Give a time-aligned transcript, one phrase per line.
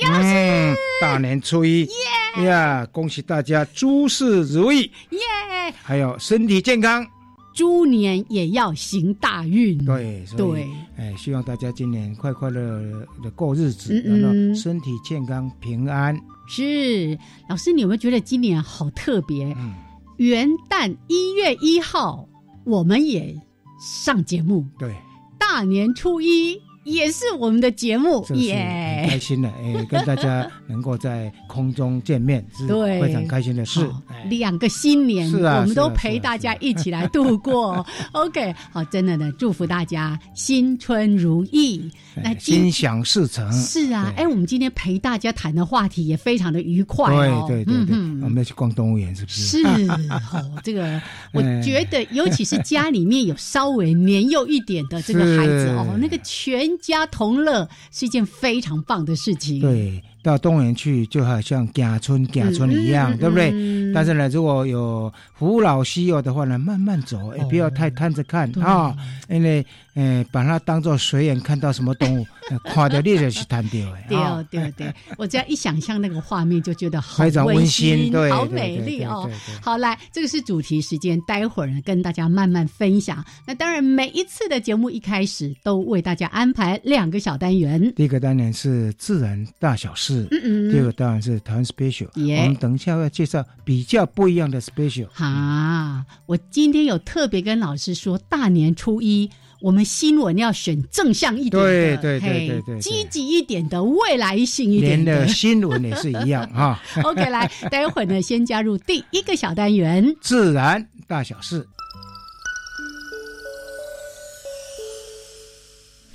[0.00, 0.74] 杨老师。
[1.00, 1.88] 大年初一，
[2.36, 2.86] 耶呀！
[2.92, 5.74] 恭喜大家诸事如意，耶！
[5.82, 7.06] 还有身体健康，
[7.54, 9.82] 猪年也要行大运。
[9.84, 16.14] 对对，哎，希望大家今年快快乐乐的过日子，然后身体健康平安。
[16.48, 19.46] 是老师，你有没有觉得今年好特别？
[19.56, 19.72] 嗯，
[20.18, 22.26] 元旦一月一号。
[22.66, 23.34] 我们也
[23.80, 24.94] 上节目，对，
[25.38, 26.60] 大年初一。
[26.90, 32.66] 也是我们的节目，耶，开心的，哎， 跟大家能够在空中见面，是
[33.00, 33.88] 非常开心的事。
[34.28, 37.86] 两个新年，是啊，我们都陪大家一起来度过。
[38.12, 41.88] OK，好，真的呢，祝福大家新春如意，
[42.22, 43.50] 那心想事成。
[43.52, 47.44] 是啊，哎，我们今天陪大家谈的话题也非常的愉快哦。
[47.46, 49.62] 对对对对，我们要去逛动物园，是不是？
[49.62, 49.64] 是，
[50.10, 51.00] 哦，这个
[51.32, 56.68] 我觉得，尤其是家里面有稍微年幼一点的这个孩子哦，那个全。
[56.80, 59.60] 家同乐是一件非常棒的事情。
[59.60, 60.02] 对。
[60.22, 63.50] 到动物园去就好像假村假村一样，对不对？
[63.92, 68.94] 但是呢，如果有扶老携幼的话呢，慢慢走，也不要太贪着看啊，
[69.28, 69.64] 因为
[69.94, 72.26] 呃，把它当做随缘，看到什么动物，
[72.72, 73.80] 垮掉你就去探掉。
[74.08, 74.18] 对
[74.50, 79.28] 对对，我只要一想象那个画面，就觉得好温馨，对，好美丽哦。
[79.60, 83.24] 好，来，这个是主题时间，待会儿呢跟大家慢慢分享。
[83.46, 87.92] 那当然，每一次的节目一开始都为大家安排两个小单元。
[87.96, 90.09] 第一个单元是自然大小事。
[90.10, 92.08] 是，嗯嗯，第二个当然是台湾 special。
[92.14, 95.06] 我们等一下要介绍比较不一样的 special。
[95.14, 106.80] 啊，我今天有特别跟老师说，大年初一我们新闻要选正向一点的，对对对对对，积极一点的，未来性一点的新闻也是一样 哈。
[107.04, 111.66] OK，来，待会儿呢，先加入第一个小单元，自然大小事。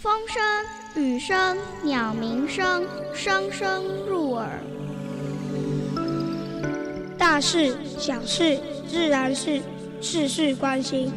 [0.01, 0.41] 风声、
[0.97, 4.47] 雨声、鸟鸣声，声声入耳。
[7.17, 8.57] 大事、小事、
[8.87, 9.61] 自然事
[9.99, 11.11] 事事关心。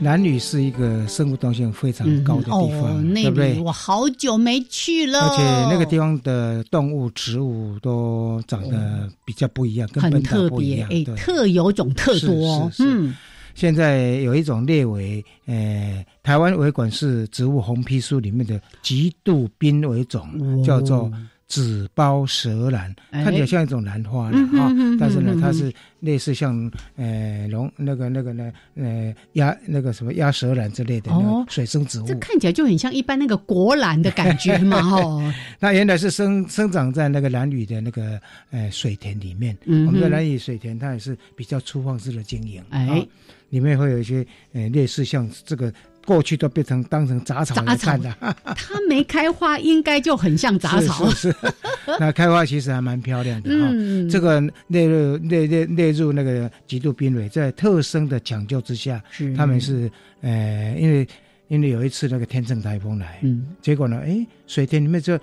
[0.00, 3.58] 南屿是一个生物多样性非常高的地方，对不对？
[3.60, 5.20] 我好久没去了。
[5.20, 5.42] 而且
[5.72, 12.70] 那个地方的动物、植物都长得比较不一样，跟本岛不一样，哎，特有种特多。
[12.78, 13.14] 嗯，
[13.54, 21.10] 现在有一种列为呃台湾维管是植物红皮书里面的极度濒危种，叫做。
[21.48, 24.70] 紫包蛇兰看起来像一种兰花了哈，
[25.00, 32.06] 但是呢，它是类似像呃龙那个那个呢呃鸭那个什么鸭舌兰之类的那水生植物。
[32.06, 35.34] 这看起来就很像一般那个国兰的感觉嘛 哈。
[35.58, 38.20] 那原来是生生长在那个兰屿的那个
[38.50, 39.56] 呃水田里面。
[39.64, 43.06] 我们的兰屿水田它也是比较粗放式的经营，哎，
[43.48, 45.72] 里面会有一些呃类似像这个。
[46.08, 48.10] 过去都变成当成杂草来看的，
[48.56, 51.10] 它没开花，应该就很像杂草。
[51.10, 51.36] 是是，
[52.00, 53.68] 那开花其实还蛮漂亮的哈。
[54.10, 59.02] 这个列入列列列入那个极度濒危，在特生的抢救之下，
[59.36, 59.90] 他们是
[60.22, 61.06] 呃，因为
[61.48, 65.18] 因为有一次那个天正台风来，嗯，结果呢，哎，水田里面就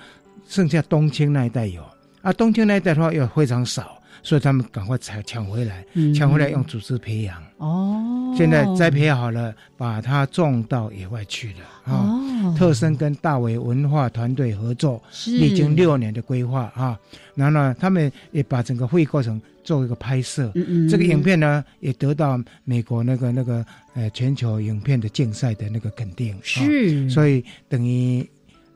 [0.47, 1.83] 剩下冬青那一带有，
[2.21, 3.99] 啊，冬青那一带的话又非常少。
[4.25, 5.86] 所以他们赶快采抢回来，
[6.16, 7.39] 抢回来用组织培养。
[7.57, 11.94] 哦，现在栽培好了，把它种到野外去了。
[11.94, 17.00] 哦，特生跟大伟文化团队合作，历经六年的规划啊，
[17.36, 20.51] 然后呢，他们也把整个会议过程做一个拍摄。
[20.56, 23.63] 嗯嗯，这个影片呢，也得到美国那个那个
[23.94, 26.36] 呃全球影片的竞赛的那个肯定。
[26.42, 28.27] 是，所以等于。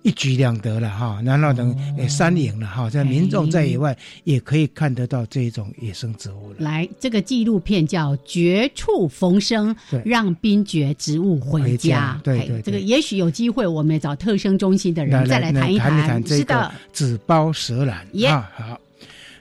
[0.02, 1.76] 一举两得了哈，然后等
[2.08, 6.56] 三赢了哈，在民众在野外也可以看得到这种野生植物了。
[6.60, 9.76] 来，这个纪录片叫《绝处逢生》，
[10.06, 12.20] 让冰蕨植物回家。
[12.24, 18.50] 对对，这个也许有机会，我们找特生中心的人再来谈一谈这个紫包蛇兰啊。
[18.56, 18.80] 好，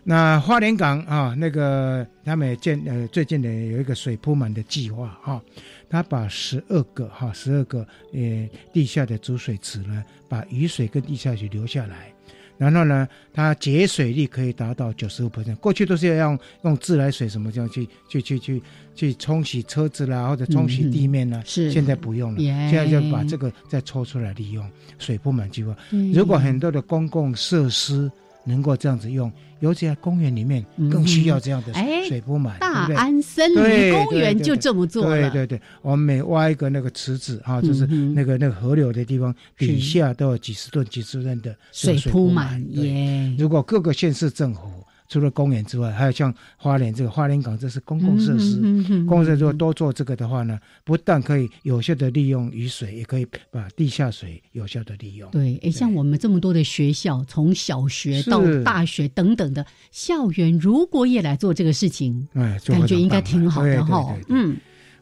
[0.03, 5.41] 那花莲港啊，那个他们建呃最近的有一个水铺满的计划哈。
[5.89, 12.13] 他把十二个哈十二个呃地下的储水池呢，把雨水跟地下水留下来，
[12.59, 15.57] 然后呢，它节水率可以达到九十五 percent。
[15.57, 18.63] 过去都是要用用自来水什么这样去去去去
[18.95, 21.43] 去冲洗车子啦，或者冲洗地面呢？
[21.47, 24.69] 是现在不用了，现在就把这个再抽出来利用，
[24.99, 25.77] 水不满计划。
[26.13, 28.11] 如果很多的公共设施
[28.45, 29.31] 能够这样子用。
[29.61, 31.73] 尤其在公园里面，更需要这样的
[32.07, 42.65] 水铺满，大安森林公园就这么做对对对，我们每挖一个那个池子啊，就是那个那个河流的地方，底下都有几十吨、几十吨的水铺满。
[42.77, 43.35] 耶！
[43.37, 44.61] 如果各个县市政府。
[45.09, 48.61] 除了公园之外，还有像花莲这个花莲港，这是公共设施。
[49.07, 55.31] 公共设施如果多做这个的话呢，不但可以有效的利用雨水，也可以把地下水有效的利用。
[55.31, 64.15] 对，哎，像我们这么多的学校，从小学到大学等等的校园，如果也来做这个事情，哎，感觉应该挺好的哈。
[64.29, 64.57] 嗯。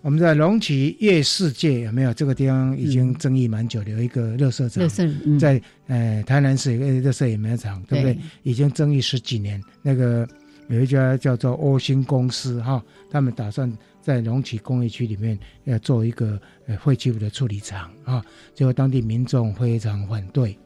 [0.07, 4.89] 我们在龙崎夜世界有没有这个地方已经争议蛮久的，有一个热色场，
[5.37, 8.17] 在呃台南市有个热色野苗场，对不对？
[8.45, 9.61] 已经争议十几年。
[9.83, 10.25] 那个
[10.69, 12.81] 有一家叫做欧星公司哈，
[13.11, 13.69] 他们打算
[14.01, 18.25] 在龙崎工业区里面要做一个呃废弃物的处理厂啊，
[18.55, 20.57] 结果当地民众非常反对。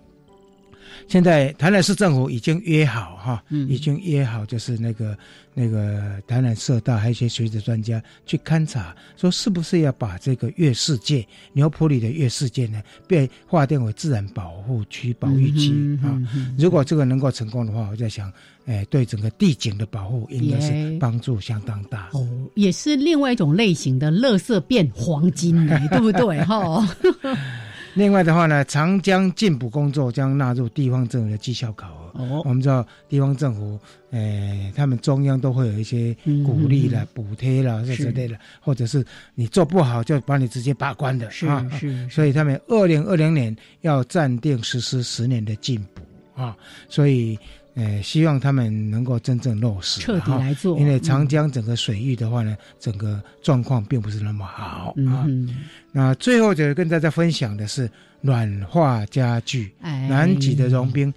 [1.09, 5.17] 现在台南市政府已经约好哈，已经约好，就是那个
[5.55, 16.21] 那个台南社大还有一些学者专家去勘察，说是不是要把这个月世界牛埔里的月世界呢，被划定为自然保护区、保育区啊？
[16.59, 18.33] 如果这个能够成功的话，我在想，
[18.67, 26.43] 哎，对整个地景的保护应该是帮助相当大哦，也是另外一种类型的垃圾变黄金呢， 对不对？
[26.45, 26.87] 哈。
[27.95, 32.25] 另外的话呢，长江进补工作将纳入地方政府的绩效考核。
[32.25, 33.79] 哦，我们知道地方政府，
[34.11, 39.05] 诶，他们中央都会有一些鼓励啦、补贴啦这之类的，或者是
[39.35, 41.31] 你做不好就把你直接罢官的。
[41.31, 41.47] 是
[41.79, 42.09] 是。
[42.09, 46.57] 所以他们二零二零年要暂定实施十年的进补啊，
[46.89, 47.39] 所以。
[47.75, 50.79] 呃，希望他们能够真正落实，彻底来做。
[50.79, 55.27] 因为长江整个水域的话呢，整个状况并不是那么好啊。
[55.93, 57.91] 那最后就跟大家分享的是
[58.21, 61.13] 软化加剧，南极的融冰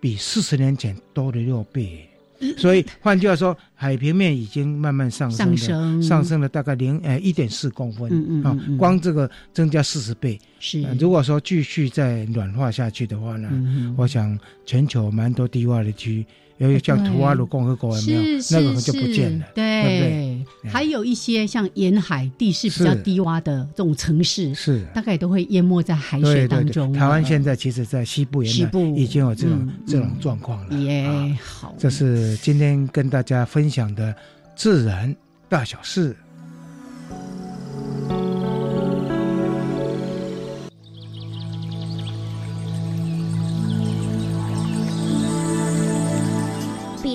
[0.00, 2.09] 比四十年前多了六倍。
[2.56, 6.02] 所以换句话说，海平面已经慢慢上升，上升。
[6.02, 10.38] 上升了大概零呃一点四公分，嗯嗯，光这个增加四十倍。
[10.58, 13.48] 是，如果说继续再暖化下去的话呢，
[13.96, 16.24] 我想全球蛮多低洼的区
[16.60, 16.70] 有。
[16.70, 18.22] 有像图瓦卢共和国有没有？
[18.50, 20.70] 那个就不见了，对不对？
[20.70, 26.92] 还有一些像沿海地势比较低洼的这种城市，是大概都会淹没在海水当中。
[26.92, 30.78] 台湾现在其实，在西部沿岸已经有这种这种状况了。
[30.78, 34.14] 也好，这是今天跟大家分享的
[34.54, 35.14] 自然
[35.48, 36.14] 大小事。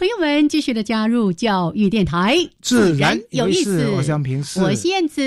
[0.00, 3.86] 朋友们继续的加入教育电台，自然有意思。
[3.90, 5.22] 我想平时，我是燕子，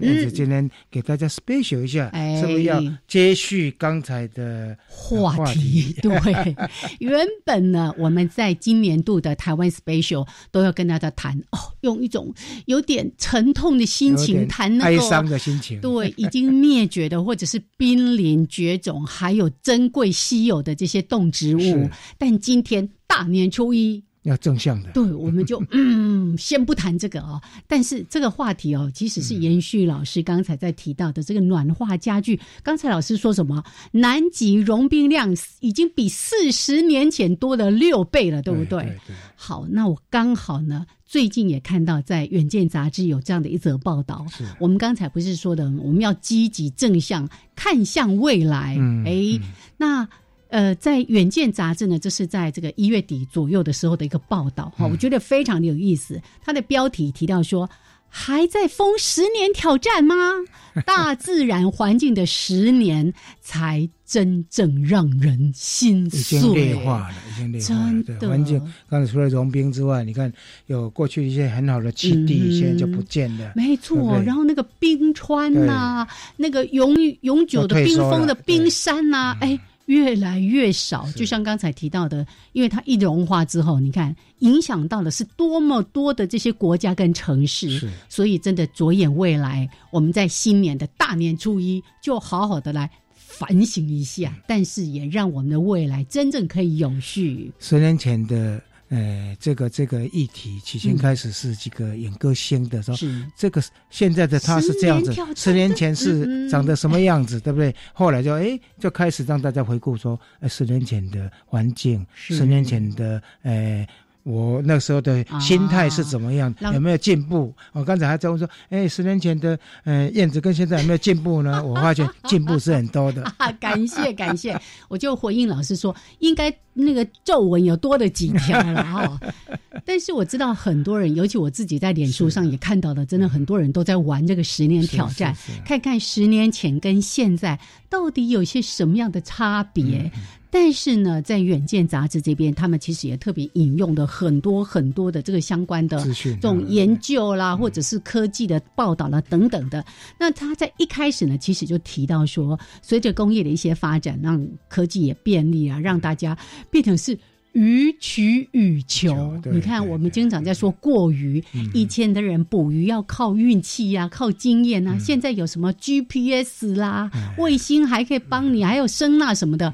[0.00, 2.08] 子今天给大家 special 一下，
[2.40, 5.92] 是不是要接续刚才的话题？
[6.00, 6.56] 对，
[7.00, 12.32] 原本呢，我们在今年度的台湾 special 都要跟大家谈哦，用一种
[12.66, 22.88] 有点沉痛的心情谈那个哀伤的心情，对，已经灭绝的或者是濒临绝种，还有珍贵稀有的这些动植物，但今天。
[23.14, 27.40] 大年初一要正向的，对，我们就 嗯，先不谈这个哦。
[27.66, 32.38] 但是这个话题哦，即使是延续老师刚才在提到的这个暖化家具。
[32.62, 33.62] 刚才老师说什么？
[33.90, 38.96] 南极融冰量已经比四十年前多了六倍了，对不对？
[39.34, 44.24] 好，那我刚好呢，最近也看到在《远见》杂志有这样的一则报道。
[44.60, 48.78] 我们刚才不是说的，我们要积极正向看向未来。
[49.04, 49.40] 哎，
[49.76, 50.08] 那。
[50.52, 56.20] 呃，在《远见》杂志呢，这是在这个一月底左右的时候的一个报道哈，我觉得非常的有意思。
[56.44, 57.68] 它的标题提到说，
[58.06, 60.14] 还在封十年挑战吗？
[60.84, 66.38] 大自然环境的十年才真正让人心碎。
[66.38, 68.02] 已经劣化了，已经劣化了。
[68.20, 70.30] 对环境，刚才除了融冰之外，你看
[70.66, 73.54] 有过去一些很好的基地，现在就不见了。
[73.56, 76.06] 没错，然后那个冰川呐，
[76.36, 79.58] 那个永永久的冰封的冰山呐，哎。
[79.86, 97.52] 越来越少，就像刚才提到的，因为它一融化之后，你看影响到的是多么多的这些国家跟城市，所以真的着眼未来，我们在新年的大年初一就好好的来反省一下，但是也让我们的未来真正可以永续。
[97.58, 98.62] 十年前的。
[98.92, 102.98] 呃，这个这个议题起先开始是这个演歌星的时候，
[103.34, 107.74] 这个现在的他是这样子，十年前是长得什么样子，对不对？
[107.94, 113.86] 后来就哎，就开始让大家回顾说，哎，十年前的环境，十年前的呃。
[114.24, 116.54] 我那时候的心态是怎么样？
[116.72, 117.52] 有没有进步？
[117.72, 121.62] 我刚才还在问说，哎，十年前的呃燕子跟现在有没有进步呢？
[121.66, 123.22] 我发现进步是很多的。
[123.58, 124.56] 感谢感谢，
[124.88, 129.20] 我就回应老师说，应该那个皱纹有多了几条了哈。
[129.84, 137.58] 但是我知道很多人，尤其我自己在脸书上也看到了，真的很多人都在玩这个十年挑战，看看十年前跟现在
[137.90, 140.10] 到底有些什么样的差别。
[140.54, 149.82] 但是呢，在《远见》杂志这边，他们其实也特别引用的很多很多的这个相关的这种研究啦，或者是科技的报道啦等等的。
[150.18, 156.36] 那他在一开始呢，其实就提到说，随着工业的一些发展，让科技也便利啊，让大家
[156.70, 157.18] 变成是
[157.52, 159.40] 予取予求。
[159.50, 161.42] 你看，我们经常在说过于，
[161.72, 169.72] 以前的人捕鱼要靠运气呀，靠经验啊，现在有什么 GPS 啦，卫星还可以帮你，还有声呐什么的。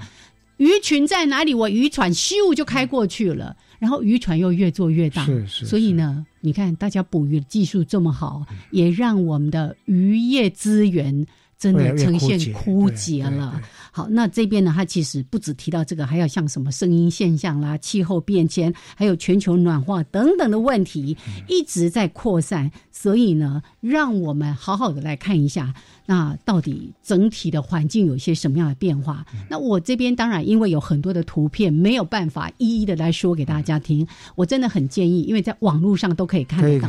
[0.59, 1.55] 鱼群在哪里？
[1.55, 5.67] 我渔船咻就开过去了，然后渔船又越做越大，是是。
[5.67, 11.27] 所以呢，你看大家捕鱼的技术这么好，也让我们的渔业资源
[11.59, 13.61] 真的呈现枯竭了。
[13.91, 21.17] 好，那这边呢，它其实不止提到这个，还要像什么声音现象啦、气候变迁，还有全球暖化等等的问题，
[21.49, 22.71] 一直在扩散。
[22.93, 25.73] 所以呢，让我们好好的来看一下。
[26.07, 29.25] 那到底整体的环境有一些什么样的变化？
[29.49, 34.07] 那我这边当然因为有很多的图片，没有办法一一的来说给大家听。
[34.35, 36.89] 我真的很建议，因为在网络上都可以看得到，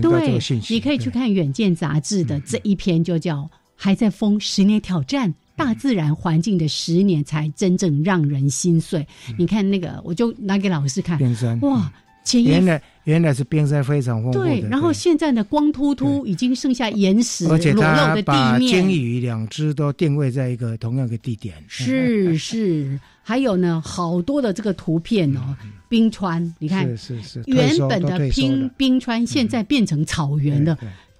[0.00, 0.38] 对，
[0.74, 3.42] 你可以去看《远见》杂志的这一篇，就叫
[3.76, 9.00] 《还在封十年挑战大自然环境的十年，才真正让人心碎》。
[9.38, 11.20] 你看那个，我就拿给老师看，
[11.60, 11.92] 哇。
[12.32, 21.54] 原来原来是冰山非常丰富对，然后现在呢，光秃秃，已经剩下岩石，而且它把鲸鱼两只都定位在一个同样的地点。
[21.68, 25.54] 是是，还有呢，好多的这个图片哦，
[25.88, 30.76] 冰川，你看，是是是，原本的冰冰川现在变成草原了。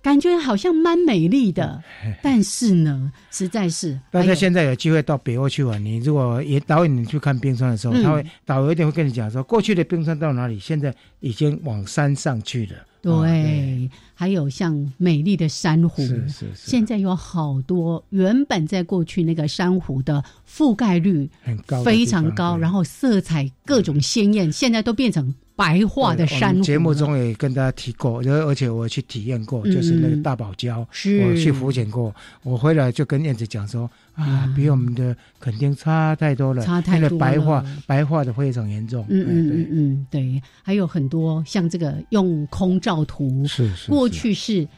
[0.06, 1.82] 感觉好像蛮美丽的，
[2.22, 3.98] 但是呢，实在是。
[4.08, 12.76] 大家现在有机会到北欧去玩，你如果也导演你去看冰川的时候，他会导游一定会跟你讲说，过去的冰川到哪里，现在已经往山上去了。
[13.02, 25.34] 对，还有像美丽的珊瑚，是是是，现在有好多原本在过去那个珊瑚的覆盖率很高，非常高，然后色彩各种鲜艳，现在都变成。
[25.56, 39.06] 白化的珊瑚，节目中也跟大家提过，而而且我去体验过，就是那个大堡礁，我去浮潜过，我回来就跟燕子讲说啊，比我们的肯定差太多了，差太多，白化白化的非常严重。
[39.08, 44.68] 嗯嗯嗯嗯，对，还有很多像这个用空照图，是是，过去是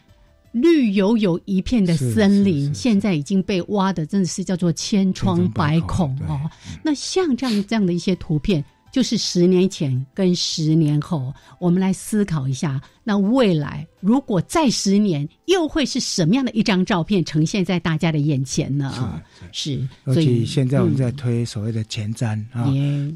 [0.52, 6.48] 绿油油一片的森林，现在已经被挖的真的是叫做千疮百孔哦。
[6.84, 8.64] 那像这样这样的一些图片。
[8.92, 19.20] 就是十年前跟十年后，我们来思考一下，那未来如果再十年，又会是什么样的一张照片呈现在大家的眼前呢？
[19.52, 22.64] 是，而且现在我们在推所谓的前瞻啊，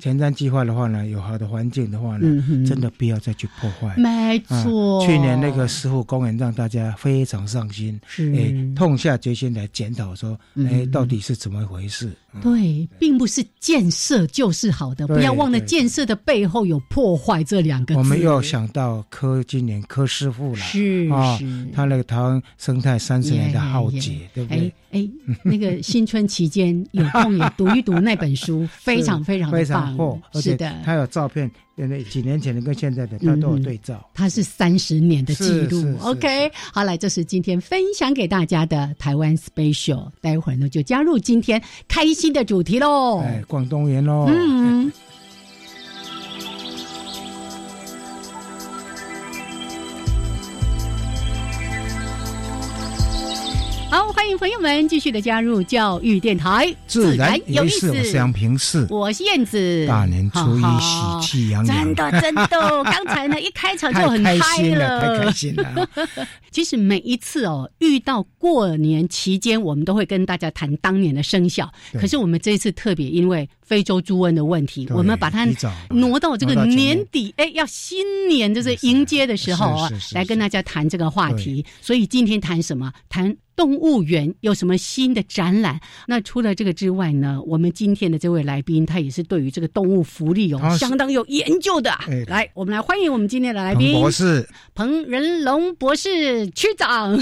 [0.00, 3.96] 前瞻计划的话呢，有好的环境的话呢，真的不要再去破坏。
[3.96, 8.32] 没错，去年那个石虎公园让大家非常上心，是。
[8.74, 12.10] 痛下决心来检讨说，哎，到底是怎么一回事？
[12.40, 17.98] 对，并不是建设就是好的，不要忘了建设的背后有破坏这两个字。
[17.98, 21.38] 我们又想到柯今年柯师傅了，是啊，
[21.74, 24.72] 他那个台湾生态三十年的浩劫，对不对？
[24.92, 25.08] 哎，
[25.42, 31.50] 那个新春期间有空也读一读那本书， 非常非常非常棒，是的，他有照片。
[31.82, 35.96] 现在几年前的跟现在的，他都有对照，他是三十年的记录。
[36.00, 44.92] OK，好，来，这是今天分享给大家的台湾 special，待会儿呢就加入今天开心的主题喽，哎，广东人喽，嗯。
[53.90, 54.11] 好。
[54.32, 57.90] 迎朋友们继续的加入教育电台，自然有意思。
[57.90, 59.86] 我是杨平四，我是燕子。
[59.86, 62.48] 大年初一喜气洋洋，真的真的。
[62.84, 65.88] 刚才呢一开场就很开心了，太开心了。
[66.50, 71.70] 其实每一次哦，遇到过年期间，我们都会跟大家谈当年的生肖。
[71.94, 75.46] 可是我们这一次特别因为非洲猪瘟的问题，我们把它
[75.90, 81.64] 挪到这个年底，哎，要新年就是迎接的时候啊，来跟大家谈这个话题。
[81.82, 82.90] 所以今天谈什么？
[83.08, 83.36] 谈。
[83.54, 85.80] 动物园有什么新的展览？
[86.06, 87.40] 那除了这个之外呢？
[87.46, 91.90] 我们今天的这位来宾，他也是对于这个动物福利有相当有研究的。
[92.26, 97.18] 来，我们来欢迎我们今天的来宾，博士彭仁龙博士区长。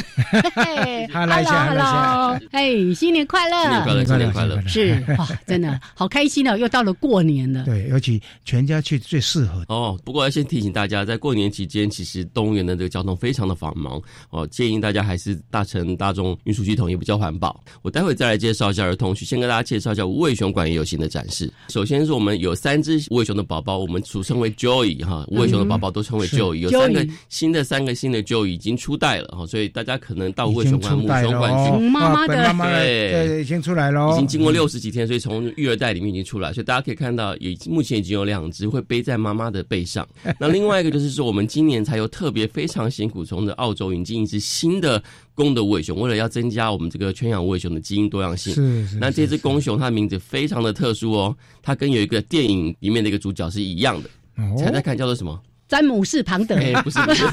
[1.12, 3.62] Hello，Hello， 哎，新年快乐！
[3.64, 4.04] 新年快乐！
[4.04, 4.60] 新年快乐！
[4.68, 6.56] 是 哇，真的好开心哦！
[6.56, 7.64] 又到了过年了。
[7.64, 9.98] 对，尤其全家去最适合哦。
[10.04, 16.38] 不过要先提醒大家，在过年期间，其实动物园的这个交通非常的繁忙哦，建议大家还是搭乘大众。
[16.44, 17.62] 运输系统也比较环保。
[17.82, 21.52] 我待会再来介绍一下儿童区，先跟大家介绍一下无尾熊馆也有新的展示。
[21.68, 26.54] 首先是我们有三只无尾熊的宝宝，我们俗称为 Joy 哈，无尾熊的宝宝都称为 Joy。
[26.54, 40.06] 有三个新的三个新的 Joy 已经出代了哈，所以大家可能到无尾熊馆、母熊馆去，妈妈的对，已经出来了，已经经过六十几天，所以从育儿袋里面已经出来，所以大家可以看到，已目前已经有两只会背在妈妈的背上。
[40.38, 45.02] 那另外一个就是说，我们今年才有特别非常辛苦从的澳洲引进一只新的。
[45.40, 48.98] 公的无尾熊，为了要增加我们这个圈养无尾熊的基因多样性，是是。
[48.98, 54.10] 那这只公熊，它的名字非常的特殊哦，它跟有一个电影里面的一个主角是一样的。
[54.58, 55.40] 猜猜看，叫做什么？
[55.66, 56.54] 詹姆士庞德？
[56.56, 57.24] 哎不是不是，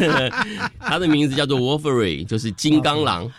[0.79, 3.25] 它的名字叫做 Wolverine，就是金刚狼。
[3.25, 3.31] 哦，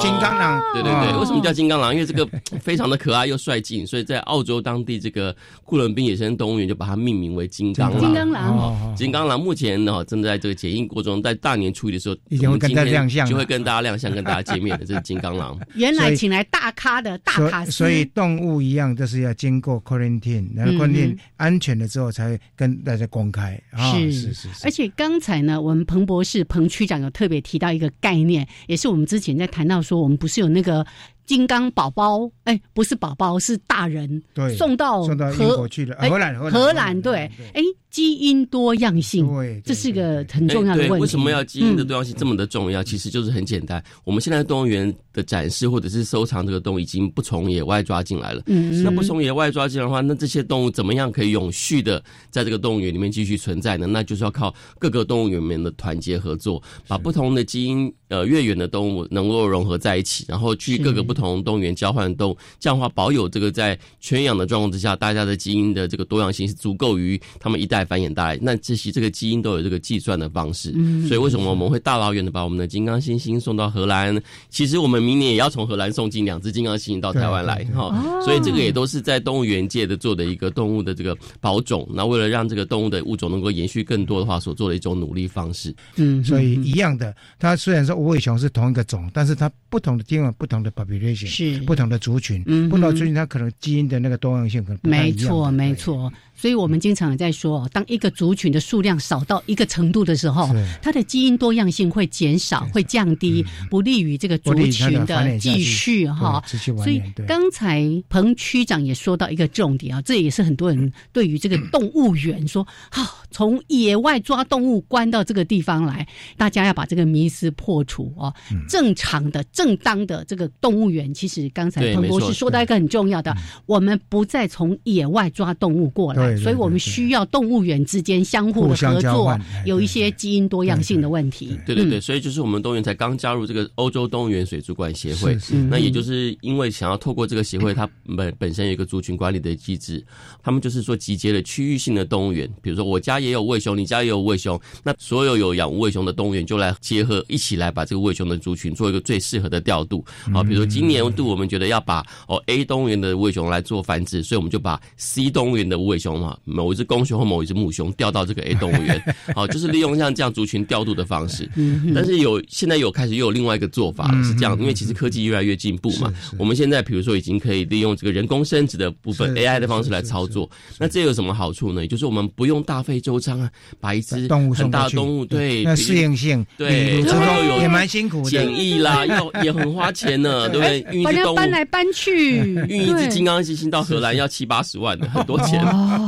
[0.00, 1.94] 金刚狼，对对对，为什么叫金刚狼？
[1.94, 2.28] 因为这个
[2.60, 5.34] 非常的可爱又帅气，所以在澳洲当地这个
[5.64, 8.00] 库伦宾野生动物园就把它命名为金刚狼。
[8.00, 15.56] 金刚狼，金刚狼目前呢正在这个检疫过程中，在大年初一的时候，已经会跟大家亮相，就会跟大家亮相，跟大家见面的，这是金刚狼。
[15.76, 23.60] 原来请来大咖的大咖，所以动物一样都是要经过 quarantine，然后 quarantine 安全了之后才会跟大家公开。
[23.92, 30.48] 是是是，而且刚才呢，我们彭博士彭区长有特别提到一个概念，也是我们之前在谈到说，我们不是有。
[30.48, 30.84] 那个
[31.26, 37.62] 金刚宝宝，哎，不是宝宝，是大人，对，送到送到英国去了，荷兰，荷兰，对，哎。
[37.90, 39.26] 基因多样性，
[39.64, 41.00] 这是一个很重要的问题。
[41.00, 42.84] 为什么要基因的多样性这么的重要？
[42.84, 43.82] 其实就是很简单。
[44.04, 48.42] 我们现在动物园的展示或者是收藏这个动物，已经不从野外抓进来了。
[48.46, 52.00] 嗯那不从野外抓进来的话，那这些动物怎么样可以永续的
[52.30, 53.86] 在这个动物园里面继续存在呢？
[53.86, 67.78] 那就是要靠各个动物园里面的团结合作，把不同的基因呃越远的动物能够融合在一起，然后去各个不同动物园交换动物，这样的话保有这个在圈养的状况之下，大家的基因的这个多样性是足够于他们一代。
[67.88, 70.72] 繁衍大来，那这些这个基因都有这个计算的方式，
[71.06, 74.20] 所以为什么我们会大老远的把我们的金刚猩猩送到荷兰？
[74.50, 81.88] 其实我们明年也要从荷兰送进两只金刚猩猩到台湾来哈，所以这个也都是在动物园界的做的一个动物的这个保种。
[81.90, 85.74] 那为了让这个动物的物种能够延续更多的话，所做的一种努力方式。
[85.96, 96.12] 嗯，所以一样的，它虽然说无尾熊是同一个种，但是它不同的地方、不同的 population 是不同的族群，不同的族群它可能基因的那个多样性可能没错，没错。
[96.38, 100.48] 所以我们经常在说，当一个族群的数量少到一个程度的时候，
[100.80, 106.40] 它的基因多样性会减少，会降低，不利于这个族群的继续哈。
[106.76, 118.32] 所以刚才彭区长也说到一个重点啊，这也是很多人对于这个动物园说，好从野外抓动物关到这个地方来，大家要把这个迷思破除哦。
[118.68, 126.27] 正常的、正当的这个动物园，其实刚才彭博士说到一个很重要的，我们不再从野外抓动物过来。
[126.36, 131.58] 所以我们需要动物园之间相互的合作，有一些基因多样性的问题。
[131.64, 135.36] 对对对，所以就是我们动物园才刚加入这个欧洲动物园水族馆协会，
[135.70, 140.04] 那也就是因为想要透过这个协会，它本本身有一个族群管理的机制，
[140.42, 150.04] 他们就是说集结了区域性的动物园，比如说我家也有尾熊，你家也有尾熊，那所有有养尾熊的动物园就来结合一起来把这个尾熊的族群做一个最适合的调度。
[150.34, 156.17] 啊，比如说今年度我们觉得要把哦 A 动物园的尾熊来做繁殖，所以我们就把 C 动物园的尾熊。
[156.44, 159.02] 某一只公熊或某一只母熊调到这个 A 动物园，
[159.34, 161.48] 好，就是利用像这样族群调度的方式。
[161.94, 166.12] 但是有现在有开始又有另外一个做法是这样，因为其实科技越来越进步嘛。
[166.38, 170.48] 我们现在比如说已经可以利用这个人工生殖的部分 AI 的方式来操作。
[170.78, 171.82] 那这有什么好处呢？
[171.82, 173.50] 也就是我们不用大费周章啊，
[173.80, 180.86] 把一只动物很大的动物对那适应性对，然后也蛮辛苦的，检疫啦，要也很花钱呢，对不对？
[180.92, 185.58] 运一只动物搬来搬去，运一只金刚猩猩到荷兰要七八十万的，很多钱。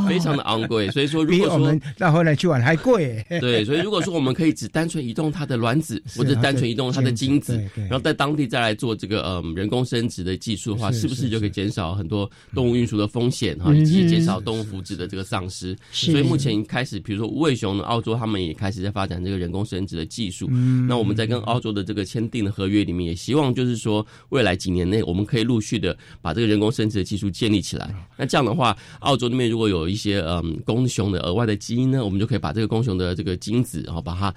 [0.06, 0.90] 非常的昂贵。
[0.92, 3.24] 所以说，如果说我们到后来去玩还贵。
[3.40, 15.76] 对，所以如果说我们可以只单纯移动它的卵子，或者单纯移动它的精子，然后在当地再来做这个呃人工生殖的技术的话，是不是就可以减少很多动物运输的风险哈，以及减少动物福祉的这个丧失？
[15.92, 20.48] 所以目前开始，比如说无尾熊的澳洲，他们也开始在发展这个人工生殖的技术。
[20.88, 27.94] 那我们在跟澳洲的这个签订的合约里面，也希望就是说未来几年内，我们可以陆续的把这个人工生殖的技术建立起来。
[28.16, 34.32] 那这样的话，澳洲那边如果有一些嗯公熊的额外的基因呢，我们就可以把这个公熊的这个精子，然后把它。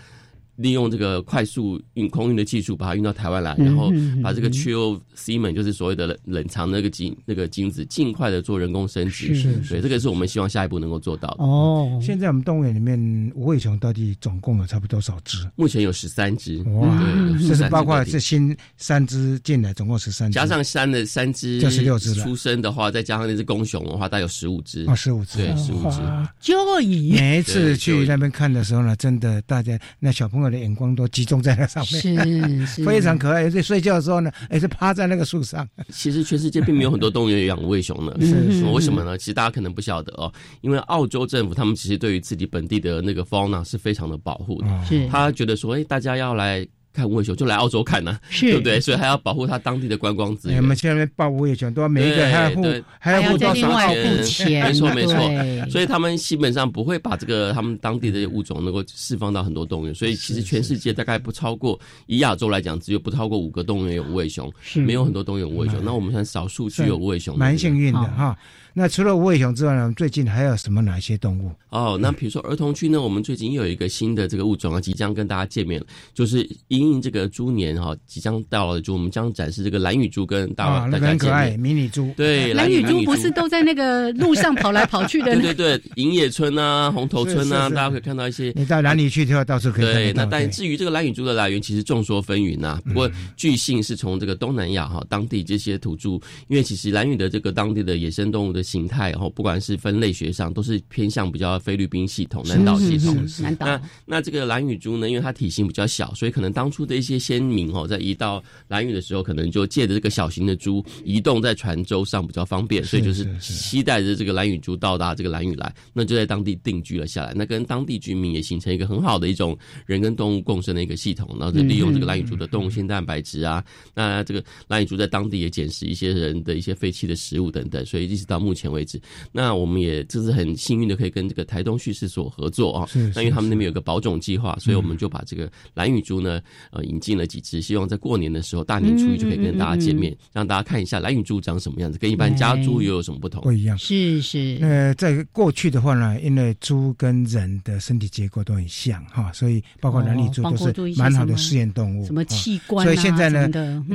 [0.55, 9.33] 利用这个快速运空运的技术，把它运到台湾来，然后把这个 Chill Semen，就是所谓的冷冷藏那个精那个精子，尽快的做人工生殖。
[9.33, 11.43] 是，对，这个是我们希望下一步能够做到的。
[11.43, 15.49] 哦，现在我们动物园里面无尾熊到底总共有差不多多少只？
[15.55, 16.61] 目前有十三只。
[16.63, 17.03] 哇，
[17.47, 22.23] 这是包括这新三只进来，总共十三只，加上三的三只，就十六只了。
[22.23, 24.85] 出生的话，再加上那只公熊的话，大概有十五只。
[24.87, 25.97] 哦，十五只，对，十五只。
[26.39, 30.42] 就以每一次去那边看的时候呢，真的大家那小朋友。
[30.51, 33.49] 的眼光都集中在那上面，是 非常可爱。
[33.49, 35.67] 在睡觉的时候呢，也是趴在那个树上。
[35.89, 39.17] 其实全世界并没有很多动物园养无尾熊呢，是为什么呢？
[39.17, 46.67] 其实大家可能不晓得哦，因为澳洲政府他们其实对于自己本地的那个 fauna 是非常的保护的，是他觉得说，哎，大家要来。
[46.93, 48.79] 看无尾熊就来澳洲看呢，对不对？
[48.79, 50.61] 所以还要保护它当地的观光资源。
[50.61, 54.63] 我们现在报无尾熊都要每一个还要付，还要付多少钱？
[54.63, 55.69] 没错没错。
[55.69, 59.95] 所以他们基本上不会把这个他们当地的物种能够释放到很多动物园。
[59.95, 65.83] 所以其实全世界大概不超过以亚洲来讲，只有不超过五个动物园有无尾熊，没有很多动物园有无尾熊。
[65.83, 68.37] 那我们算少数具有无尾熊，蛮幸运的哈。
[68.75, 69.93] 那除了无尾熊之外呢？
[69.95, 71.51] 最近还有什么哪些动物？
[71.69, 72.99] 哦，那比如说儿童区呢？
[72.99, 81.59] 我们最近又有一个新的这个物种啊，即将跟大家见面了，就是因应这个猪年哈，即将到了就，我们将展示这个蓝羽猪跟大大家见面。
[81.59, 85.33] 迷你猪，对，蓝羽猪不是都在那个路上跑来跑去的？
[85.39, 88.51] 对对对，银野村啊，红头村啊，大家可以看到一些。
[88.55, 89.85] 你到哪里去的话，到处可以。
[89.85, 92.81] 对，那但至于这个蓝羽猪的来源，其实众说纷纭呐。
[92.85, 96.11] 不过据信是从这个东南亚哈当地这些土著，
[96.47, 99.43] 因为其实蓝羽的这个当地的野生动物的形态，然后不。
[99.43, 103.13] 管是分类学上，都是偏向比较菲律宾系统、南岛系统。
[103.59, 105.09] 那那这个蓝羽猪呢？
[105.09, 117.33] 因为它体型比较小，所以可能当初的一些先民哦，在移到蓝屿的时候，可能就借着这个小型的猪移动在船舟上比较方便，所以就是期待着这个蓝羽猪到达这个蓝屿来，那就在当地定居了下来。
[117.35, 123.61] 那跟当地居民也形成一个很好的一种人跟动物共生的一个系统，然后就利用这个蓝羽猪的动物性蛋白质啊，
[123.93, 129.01] 那这个蓝羽猪在当地也捡拾一些人的一些废弃的食物等等，所以一直到目前为止。
[129.31, 132.89] 那我们也就是很幸运的，可以跟这个台东畜事所合作啊。
[133.15, 143.41] 那因为他们那边有个保种计划，所以我们就把这个蓝雨猪呢，呃，引进了几只，希望在过年的时候，大年初一就可以跟大家见面，让大家看一下蓝雨猪长什么样子，跟一般家猪又有什么不同？
[143.43, 143.77] 不一样。
[143.77, 144.57] 是是。
[144.61, 152.05] 呃在过去的话呢，因为猪跟人的身体结构都很像哈，所以包括蓝羽猪都是蛮好的试验动物。
[152.05, 152.85] 什么器官？
[152.85, 153.49] 所以现在呢，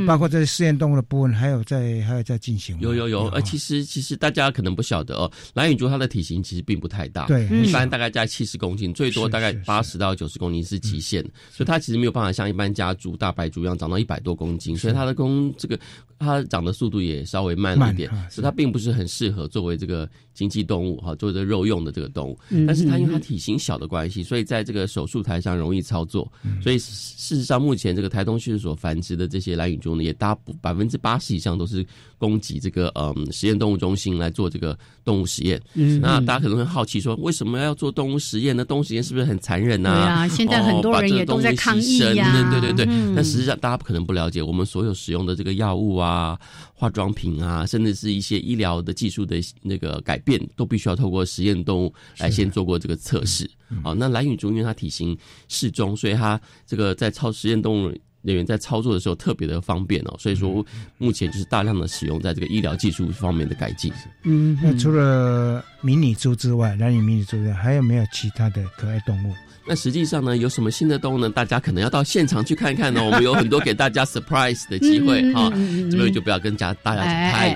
[0.06, 2.76] 包括这些试验动物的部分，还有在还有在进行。
[2.80, 3.28] 有有有。
[3.28, 5.68] 呃，其实其实大家可能不晓得哦，蓝。
[5.68, 15.78] 蓝羽猪它的体型其实并不太大，对，一般大概在七十公斤，最多大概八十到九十公斤是极限，所以它其实没有办法像一般家猪、大白猪一样长到一百多公斤，所以它的公这个
[16.18, 22.38] 它长的速度也稍微慢了一点，所以它并不是很适合作为这个经济动物哈，作为这肉用的这个动物。
[22.66, 26.26] 但是它因为它体型小的关系，所以在这个手术台上容易操作，
[26.62, 35.60] 所以事实上目前这个台东畜事所繁殖的这些蓝羽猪呢，也大百分之八十以上都是供给这个嗯实验动物中心来做这个动物实验。
[35.74, 38.64] 嗯，那大家可能会好奇说，为什么要做动物实验呢？
[38.64, 39.90] 动物实验是不是很残忍呢？
[39.92, 42.48] 对啊，现在很多人也都在抗议呀。
[42.52, 46.38] 对对对，但实际上大家可能不了解，我们所有使用的这个药物啊、
[46.72, 53.50] 化妆品啊，甚至是一些医疗的技术的那个改变，都必须要透过实验动物来先做过这个测试。
[53.82, 57.92] 好，那蓝羽猪因为它体型适中，所以它这个在超实验动物。
[58.22, 60.64] 人员在操作的时候特别的方便哦，所以说
[60.98, 63.92] 目前就是大量的使用在这个医疗技术方面的改进。
[64.24, 69.32] 嗯，那除了迷你猪之外，蓝羽迷你猪之外，还有没有其他的可爱动物？
[69.70, 71.28] 那实际上呢，有什么新的动物呢？
[71.28, 73.04] 大家可能要到现场去看看呢。
[73.04, 75.50] 我们有很多给大家 surprise 的机会哈，
[75.90, 77.54] 这边就不要跟家大家讲太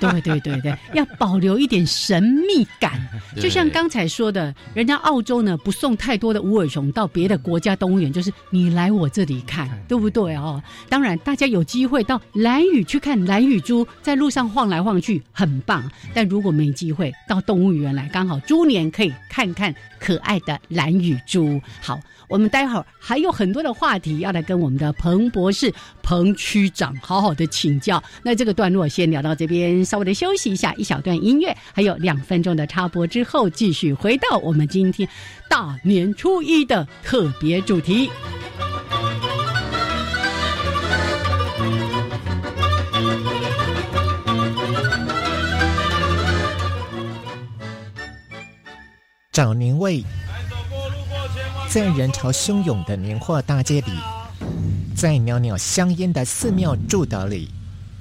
[0.00, 0.10] 多。
[0.10, 3.00] 对对对对，要保留一点神秘感。
[3.40, 10.02] 就像刚才说的，人家澳洲呢不送太多的无尾熊到别的国家动物园，就是你来我这里看，对不？
[10.02, 10.60] 不对哦？
[10.88, 15.88] 当然，大家有机会到蓝屿去看蓝屿猪，在路上晃来晃去，很棒。
[16.12, 21.60] 但如果没机会到动物园来，刚好猪年可以看看可爱的蓝雨猪。
[21.82, 25.70] 好，我们待会儿还有很多的话题要来跟我们的彭博士、
[26.02, 28.02] 彭区长好好的请教。
[28.22, 35.06] 那这个段落先聊到这边，稍微的休息一下，一小段音乐，还有两分钟的插播之后，继续回到我们今天
[35.50, 38.10] 大年初一的特别主题。
[49.32, 50.04] 找年味，
[51.70, 53.90] 在人潮汹涌的年货大街里，
[54.94, 57.48] 在袅袅香烟的寺庙祝祷里，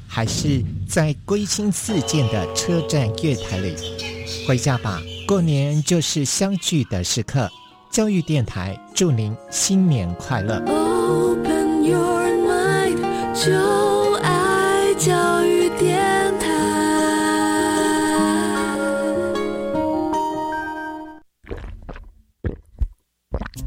[0.09, 3.73] 还是在归心似箭的车站月台里，
[4.45, 7.49] 回家吧，过年就是相聚的时刻。
[7.89, 10.55] 教育电台祝您新年快乐。
[10.67, 12.97] Open your mind，
[13.33, 15.50] 就爱教育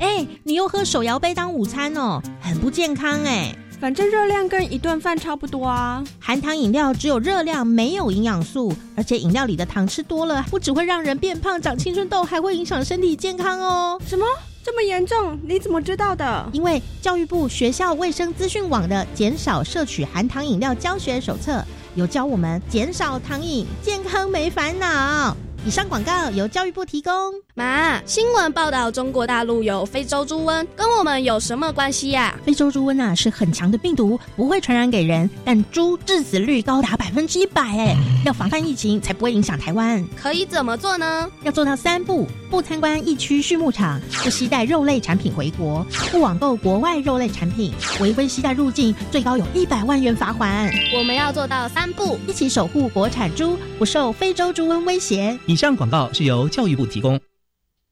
[0.04, 3.56] 哎，你又喝手摇杯当午餐哦，很不健康哎。
[3.80, 6.04] 反正热量跟一顿饭差不多啊。
[6.20, 13.98] 含糖饮料只有热量，没有营养素，而且饮料里的糖吃多了，不只会让人变胖、长青春痘，还会影响身体健康哦。
[14.06, 14.26] 什么？
[14.62, 15.38] 这么严重？
[15.42, 16.50] 你怎么知道的？
[16.52, 21.64] 因为教育部学校卫生资讯网的减少摄取含糖饮料教学手册
[21.94, 25.34] 有教我们减少糖饮，健康没烦恼。
[25.64, 27.43] 以上广告由教育部提供。
[27.56, 32.36] 妈，新闻报道中国大陆有非洲猪瘟，跟我们有什么关系呀？
[32.44, 40.04] 非洲猪瘟啊是很强的病毒，不会传染给人，但猪致死率高达百分之一百，哎，要防范疫情才不会影响台湾。
[40.20, 41.30] 可以怎么做呢？
[41.44, 50.68] 要做到三步：不参观疫区畜牧场，不携带肉类产品回国，不网购国外肉类产品，违规携带入境最高有一百万元罚款。
[50.92, 55.38] 我们要做到三步，一起守护国产猪不受非洲猪瘟威胁。
[55.46, 57.20] 以上广告是由教育部提供。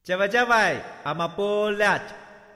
[0.04, 1.96] 加外加外，阿玛波拉，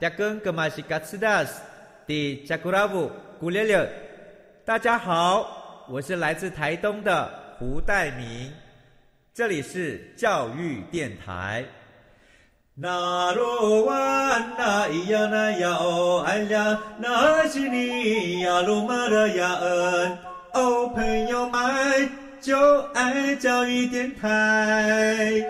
[0.01, 1.63] 扎根格玛西卡斯达斯，
[2.05, 3.89] 的加古拉布古列列。
[4.65, 8.53] 大家好，我是来自台东的胡代明，
[9.33, 11.65] 这里是教育电台。
[12.75, 13.95] 那罗哇
[14.59, 20.19] 那咿呀那呀哦哎呀，那是你呀鲁玛的呀恩，
[20.53, 25.45] 哦朋友们就爱教育电台。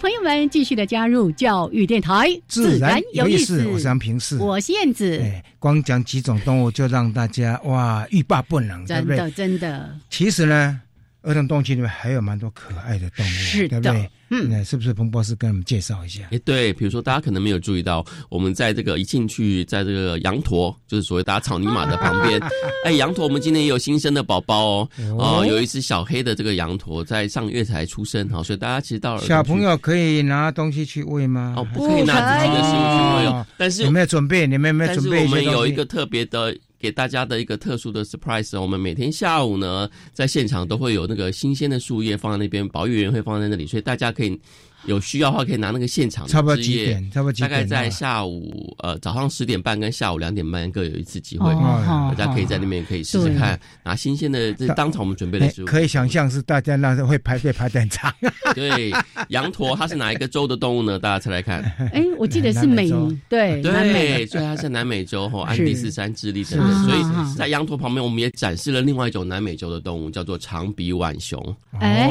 [0.00, 3.66] 朋友们，继续的加入教育电台，自然有意思。
[3.68, 5.18] 我是杨平视，我是燕子。
[5.22, 9.96] 哎，光讲几种动物就让大家哇欲罢不能，真的真的。
[10.10, 10.78] 其实呢，
[11.24, 14.10] 儿童动物区里面还有蛮多可爱的动物，对不对？
[14.30, 16.22] 嗯，那是不是彭博士跟我们介绍一下？
[16.32, 22.40] 哎，对，比如说大家可能没有注意到，我们在这个一进去，在这个羊驼，就是所谓大家草泥马的旁边，
[22.84, 31.54] 哎，羊驼，我们今天也有新生的宝宝哦，哦，有一只小黑的这个羊驼在上月才出生，哈，所以大家其实到了小朋友可以拿东西去喂吗？
[31.56, 34.46] 哦，不可以拿自己的食物去喂哦，但是有没有准备？
[34.46, 35.22] 你们有没有准备？
[35.22, 36.54] 我们有一个特别的。
[36.84, 44.38] 给大家的一个特殊的 surprise，我们每天下午呢，在现场都会有那个新鲜的树叶放在那边，保育员会放在那里，所以大家可以。
[44.86, 46.26] 有需要的话，可以拿那个现场。
[46.26, 47.10] 差不多几点？
[47.10, 55.66] 差不多大概在下午呃早上十点半跟下午两点半各有一次机会，大家可以在那边可以试试看拿新鲜的，这当场我们准备的食物。
[55.66, 58.12] 可以想象是大家那时候会排队排很长。
[58.54, 58.92] 对，
[59.28, 60.98] 羊驼它是哪一个州的动物呢？
[60.98, 61.62] 大家猜来看。
[61.92, 62.90] 哎，我记得是美
[63.28, 66.84] 对对，所以它是南美洲和安第斯山智利等等。
[66.84, 71.56] 所以在羊驼旁边，我们也展示了另外一种南美洲的动物，叫做长鼻浣熊。
[71.80, 72.08] 哎，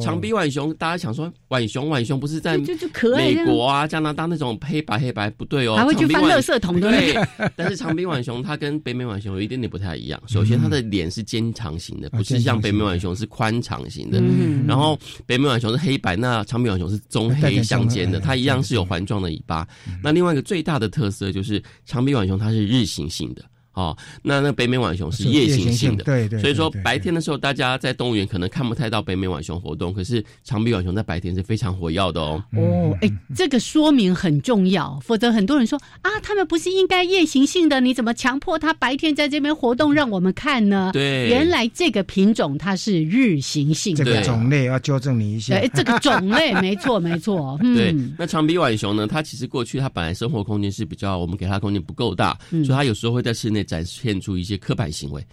[0.00, 1.89] 长鼻浣熊，大家想说浣熊。
[1.90, 7.14] 浣熊不是在美国啊、加拿大那种黑白黑白不对哦，还会去翻垃圾桶对。
[7.54, 10.22] 但是长鼻浣熊它跟北美浣熊有一点点不太一样。
[10.26, 14.22] 首先，它的脸是尖长型的，不是像北美浣熊是宽长型的。
[14.66, 19.66] 然后北美浣熊是黑白，那长鼻浣熊是棕黑相间的，它一样是有环状的尾巴。
[20.02, 23.44] 那另外一个最大的特色就是长鼻浣熊它是日行性的。
[23.74, 26.40] 哦，那那北美浣熊是夜行性的，对对。
[26.40, 32.42] 所以说白天的时候，大家在动物园可能看不太到北美浣熊活动，可是长臂浣熊在白天是非常活跃的哦。
[32.56, 40.90] 哦，哎，这个说明很重要，否则很多人说啊，他们不是应该夜行性的，你怎么强迫它白天在这边活动让我们看呢？
[40.92, 45.54] 对，原来这个品种它是日行性的，这个种类要纠正你一下。
[45.54, 47.56] 哎，这个种类 没错没错。
[47.62, 49.06] 对，那长臂浣熊呢？
[49.06, 55.24] 它其实过去它本来生活空间是比较，我们给它空间不够大，所以它有时候会在室内展现出一些刻板行为。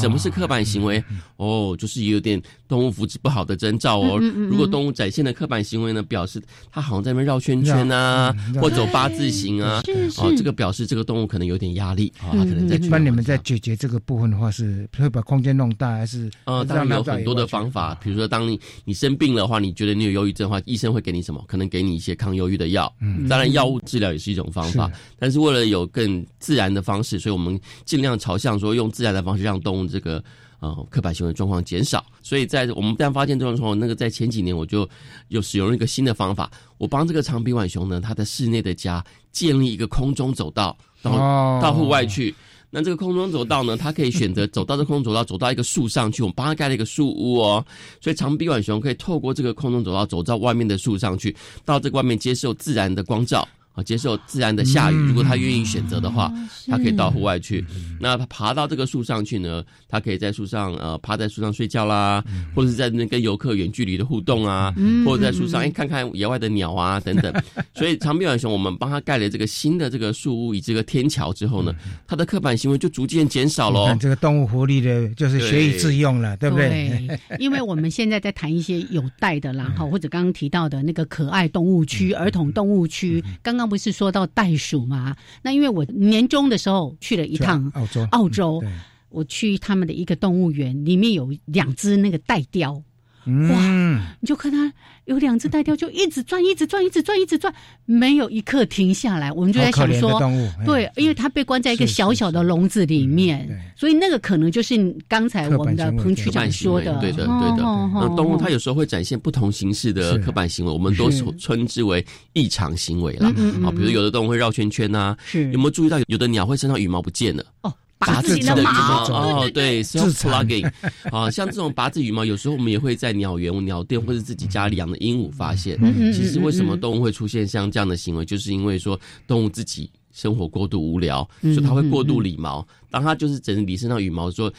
[0.00, 1.02] 什么是刻板行为？
[1.36, 4.18] 哦，就是有点动物福祉不好的征兆哦。
[4.18, 6.40] 如果动物展现的刻板行为呢，表示
[6.70, 9.82] 它好像在那边绕圈圈啊，或走八字形啊，
[10.18, 12.76] 哦，这个表示这个动物可能有点压力啊，它可能在。
[12.76, 16.30] 一般你们在解决这个部分的话，是会把空间弄大，还是？
[16.44, 21.42] 呃，当然有很多的方法，比如说，当你你生病的话，你觉得你有忧郁症的话，医生会给你什么？
[21.46, 22.92] 可能给你一些抗忧郁的药。
[23.00, 30.22] 嗯，当然药物治疗也是一种方法，但是为了有更自然的方式，所以我们尽量朝向说用自然的方式让动物这个
[30.60, 32.04] 呃刻板行为状况减少。
[32.22, 34.88] 所以在我们但发现这种状况，那个在前几年我就
[35.28, 41.18] 有使用一个新的方法，我帮这个长臂浣熊呢，它的室内的家建立一个空中走道，然后
[41.60, 42.34] 到户外去。
[42.74, 47.62] 那这个空中走道呢，它可以选择走到这空中走道，走到一个树上去，我们帮它盖了一个树屋哦，
[48.00, 53.46] 所以长臂浣熊可以透过这个空中走道走到外面的树上去，到这个外面接受自然的光照。
[53.74, 54.94] 啊，接受自然的下雨。
[54.94, 56.32] 如果他愿意选择的话，
[56.66, 57.64] 他可以到户外去。
[57.98, 59.64] 那他爬到这个树上去呢？
[59.88, 62.22] 他可以在树上呃趴在树上睡觉啦，
[62.54, 64.74] 或者是在那跟游客远距离的互动啊，
[65.06, 67.32] 或者在树上哎看看野外的鸟啊等等。
[67.74, 71.74] 所以长臂浣熊，我们帮他盖了这个新的这个树屋以这个天桥之后呢，
[72.06, 73.96] 他的刻板行为就逐渐减少了。
[73.96, 77.08] 这个动物福利的就是学以致用了，对不对？
[77.38, 83.61] 因为我们现在在谈一些有带的啦，哈，或者刚刚提到的那个可爱动物区、儿童动物区，刚刚。
[83.62, 85.16] 刚不是说到袋鼠吗？
[85.40, 88.60] 那因为我年终的时候去了一趟澳洲，澳洲，
[89.08, 92.82] 我去他们的一个动物园，里面有两只那个袋雕。
[93.24, 94.02] 哇！
[94.20, 94.72] 你就看它
[95.04, 97.52] 有两只带雕，就一直转，一直转，一直转，一直转，
[97.84, 99.30] 没有一刻停下来。
[99.30, 100.20] 我们就在想说，
[100.66, 104.76] 对，因为它被关在一个小小的笼子里面，所以那个可能就是
[105.08, 107.62] 刚才我们的彭区长说的，对的，对的。
[107.94, 113.28] 那动物它有时候会展现不同形式的刻板行为，我们都称之为异常行为了
[113.64, 113.70] 啊。
[113.70, 115.16] 比如有的动物会绕圈圈呐，
[115.52, 117.44] 有没有注意到有的鸟会身上羽毛不见了？
[117.62, 117.72] 哦。
[118.06, 120.70] 拔自己的毛哦，对，self plugging
[121.10, 125.78] 啊，像这种拔自羽毛，有时候我们也会在鸟园、鸟店或者自己家里养的鹦鹉发现。
[126.12, 132.66] 其实为什么动物会出现像这样的行为，就是因为说动物自己生活过度无聊，所以它会过度理毛。
[132.90, 134.52] 当它就是整理身上羽毛的时候，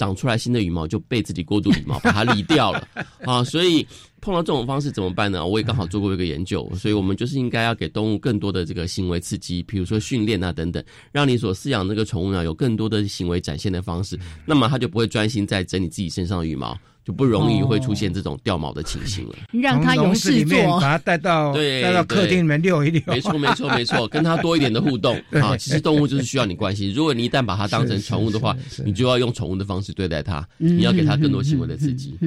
[0.00, 2.88] 长出来新的羽毛就被自己过度羽毛 把它理掉了
[3.26, 3.86] 啊，所以。
[4.22, 5.46] 碰到这种方式怎么办呢？
[5.46, 16.78] 我也刚好做过一个研究，所以我们就是应该要给动物更多的这个行为刺激，比如说训练啊等等，让你所饲养这个宠物呢有更多的行为展现的方式，那么它就不会专心在整理自己身上的羽毛。
[17.04, 19.34] 就不容易会出现这种掉毛的情形了。
[19.52, 23.02] 让他有事做，把它带到 对带到客厅里面遛一遛。
[23.06, 25.56] 没错没错没错，跟他多一点的互动 啊。
[25.56, 26.92] 其实动物就是需要你关心。
[26.92, 30.46] 如果你一旦把它当成宠物的话，你就要用宠物的方式对待它。
[30.58, 32.18] 你要给它更多行为的刺激。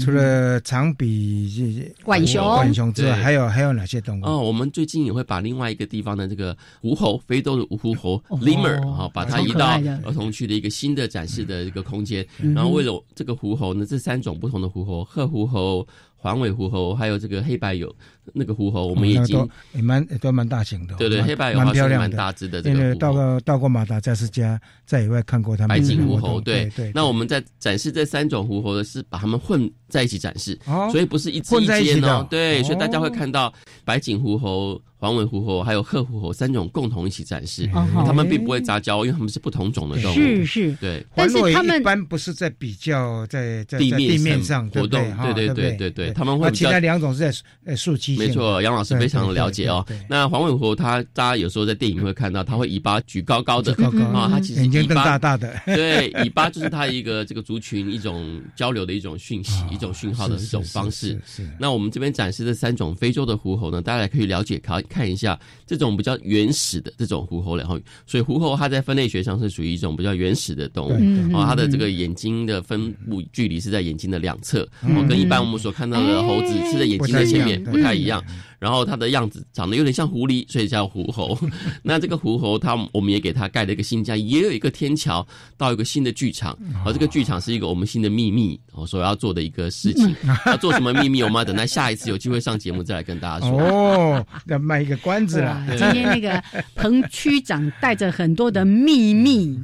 [0.00, 4.24] 除了长臂浣熊、浣熊之外，还有还有哪些动物？
[4.24, 9.66] 哦，我们最近也会把另外一个地方的这个狐猴，非洲的狐猴 lemur 啊，把它移到
[10.04, 12.26] 儿童区的一个新的展示的一个空间。
[12.54, 15.86] 然后为了这个狐猴呢，这三种不同的狐猴，褐狐猴。
[16.14, 17.92] 黄尾狐猴，还有这个黑白有
[18.32, 20.94] 那个狐猴，我们已经也蛮都蛮大型的。
[20.94, 22.62] 对对，黑白有蛮漂亮、蛮大只的。
[22.62, 24.56] 这个到过到过马达加斯加，
[24.86, 26.40] 在野外看过他们白颈狐猴。
[26.40, 26.92] 对对。
[26.94, 30.56] 那我们在展示这三种狐猴的是把它们混在一起展示，
[30.92, 32.24] 所以不是一只一间哦。
[32.30, 33.52] 对，所以大家会看到
[33.84, 34.80] 白颈狐猴。
[35.02, 37.68] 黄尾狐猴还有褐狐猴三种共同一起展示，
[38.06, 40.14] 它们并不会杂交，因为它们是不同种的动物。
[40.14, 41.04] 是是，对。
[41.12, 45.02] 但是它们一般不是在比较在在地面上活动，
[45.34, 46.48] 对对对对对，他们会。
[46.52, 48.16] 其他两种是在呃树栖。
[48.16, 49.84] 没错，杨老师非常的了解哦。
[50.08, 53.72] 那黄尾狐，它大家有时候在电影会看到，它会尾巴举高高的
[54.14, 55.52] 啊，它其实眼睛瞪大大的。
[55.66, 61.20] 对，尾巴就是它一个这个族群一种交流的一种讯息、一种讯号的一种方式。
[61.26, 61.44] 是。
[61.58, 65.38] 那我们这边展示的三种非洲的狐猴呢，大家可以了解看看一下。
[65.66, 71.34] 这种比较原始的这种狐猴，然后所以狐猴它在分类学上是属于一种比较原始的动物。
[71.34, 78.22] 哦，它的这个眼睛的分布距离是在眼睛的两侧，哦跟一般我们所看到的猴子是在眼睛的前面不太一样。
[78.62, 81.36] 然后它的样子长得有点像狐狸，所以叫狐猴。
[81.82, 86.56] 那这个狐猴，它我们也给它盖了一个新家，也有一个天桥到一个新的剧场。
[86.86, 90.14] 而这个剧场是一个我们新的秘密，哦，所要做的一个事情。
[90.46, 91.24] 要做什么秘密？
[91.24, 93.60] 我们要等待下一次有机会上节目再来跟大家说。
[93.60, 95.60] 哦，要卖一个关子了。
[95.70, 96.40] 今天那个
[96.76, 99.58] 彭区长带着很多的秘密。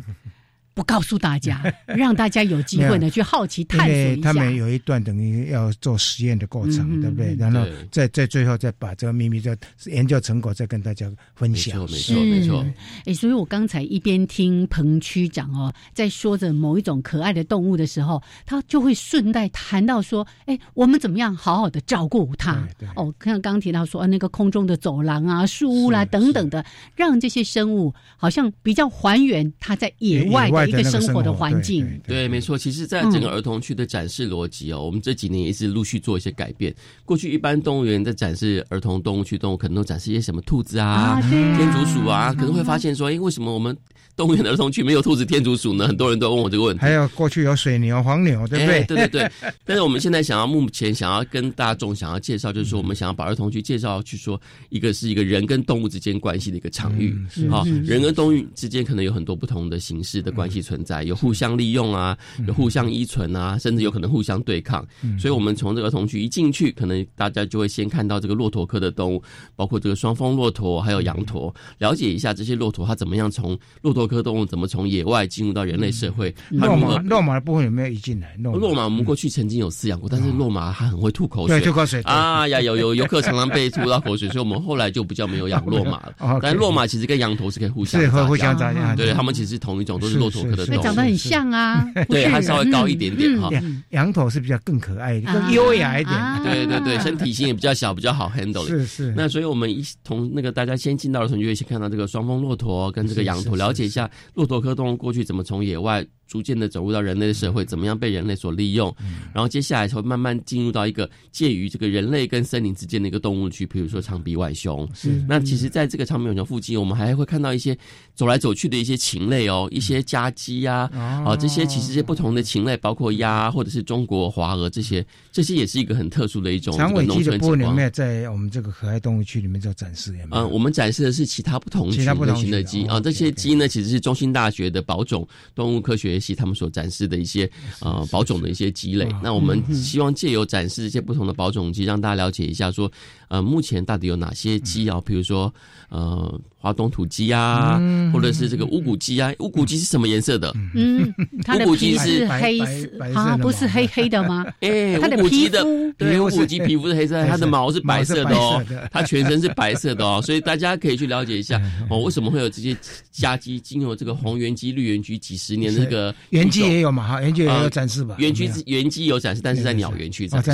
[0.79, 4.33] 不告诉大家， 让大家有机会呢去好奇探索一下。
[4.33, 7.35] 他们有一段等于要做实验的过程，对不对？
[7.35, 11.81] 然后再在最后再把这个秘密的研究成果再跟大家分享。
[11.81, 12.65] 没错，没错。
[13.07, 22.65] 哎，所以我刚才一边听彭区长哦在说着某一种可爱的动物的时候，他就会顺带谈到说：“哎，我们怎么样好好的照顾它？”
[22.95, 26.65] 哦，像刚提到说，那个空中的走廊啊、树屋啦等等的，
[26.95, 30.68] 让这些生物好像比较还原它在野外的。
[30.69, 32.57] 一个生活的环境，对，没错。
[32.57, 36.75] 其实，在整个儿童区的展示逻辑哦，我们这几年也是陆续做一些改变。
[37.05, 43.77] 过去一般动物园在展示儿童动物区动物，可能都展示一些什么兔子啊、天竺鼠啊，可能会发现说，哎，为什么我们？
[44.19, 45.87] 动物园的儿童区没有兔子、天竺鼠呢？
[45.87, 46.81] 很多人都问我这个问题。
[46.81, 48.83] 还有过去有水牛、黄牛，对不对？
[48.83, 49.31] 对对对。
[49.65, 54.41] 但是我们现在想要目前想要跟大众想要介绍，就是说我们想要把儿童区介绍去说，
[54.71, 57.17] 一个是一个人跟动物之间关系的一个场域。
[57.49, 64.85] 好，人跟动物之间可能有很多不同的形式的关系存在，有互相利用啊，有互相依存啊，甚至有可能互相对抗。
[65.17, 69.23] 所以，我们从这个儿童区一进去，可能大家就会先看到这个骆驼科的动物，
[69.55, 78.35] 包括这个双峰骆驼，还有羊驼，了解一下这些骆驼它怎么样从骆驼科动物怎么从野外进入到人类社会，落马落马的部分有没有移进来？
[78.39, 86.41] 落马我们过去曾经有饲养过，但是落马它很会吐口水，吐口水啊呀，有有游客常常被吐到口水，所以我们后来就比较没有养落马了。
[86.43, 91.87] 但落马其实跟羊驼是可以互相互相杂交，对，它们其实同一种，都是骆驼科的动物，长得很像啊。
[92.09, 93.51] 对，它稍微高一点点哈。
[93.91, 96.17] 羊驼是比较更可爱、更优雅一点。
[96.45, 98.67] 对对对，身体型也比较小，比较好 handle。
[98.67, 99.13] 是是。
[99.17, 103.98] 那所以我们一同那个大家先进到的时候，就会先看到这个双峰骆驼跟这个羊驼，了解一下
[104.35, 105.25] 骆驼科动物过去。
[105.25, 106.07] 怎么从野外？
[106.29, 108.95] 逐渐的走入到人类的社会，怎么样被人类所利用？
[109.35, 114.87] 然后接下来会慢慢进入到一个介于这个人类跟森林之间的一个动物区，比如说长鼻浣熊。
[114.95, 117.77] 是那其实，在这个长鼻浣熊附近，我们还会看到一些
[118.15, 130.09] 走来走去的一些禽类哦，一些家鸡呀，啊，这些其实是不同的禽类，包括鸭或者是中国华鹅这些，这些也是一个很特殊的一种长尾鸡的部分里面，在我们这个可爱动物区里面做展示。
[130.31, 137.09] 嗯，我们展示的是其他不同其他不同的鸡啊，这些鸡呢，其实是中心大学的保种动物科学系他们所展示。
[137.09, 137.51] 的一些
[137.81, 142.91] 呃保种的一些积累，那我们希望借由展示一些不同的保种鸡，让大家了解一下，说
[143.29, 145.01] 呃目前到底有哪些鸡啊？
[145.07, 145.53] 比如说
[145.89, 146.39] 呃。
[146.61, 147.81] 华东土鸡啊，
[148.13, 150.53] 或者是这个乌骨鸡啊，乌骨鸡是什么颜色的？
[150.75, 151.15] 嗯，
[151.61, 154.45] 乌骨鸡是黑色啊，不是黑黑的吗？
[154.61, 158.61] 哎，它的皮肤对，乌骨鸡皮肤是黑色， 它的毛是白色的哦，
[158.91, 162.77] 它全身是白色的哦，所以大家可以去了解一下哦，为什么会有这些
[163.13, 167.07] 家鸡经由这个红原鸡、绿原鸡几十年的这个原鸡也有嘛？
[167.07, 168.17] 哈，原鸡也有展示吧？
[168.19, 170.51] 原鸡原鸡有展示，但是在鸟园区展示。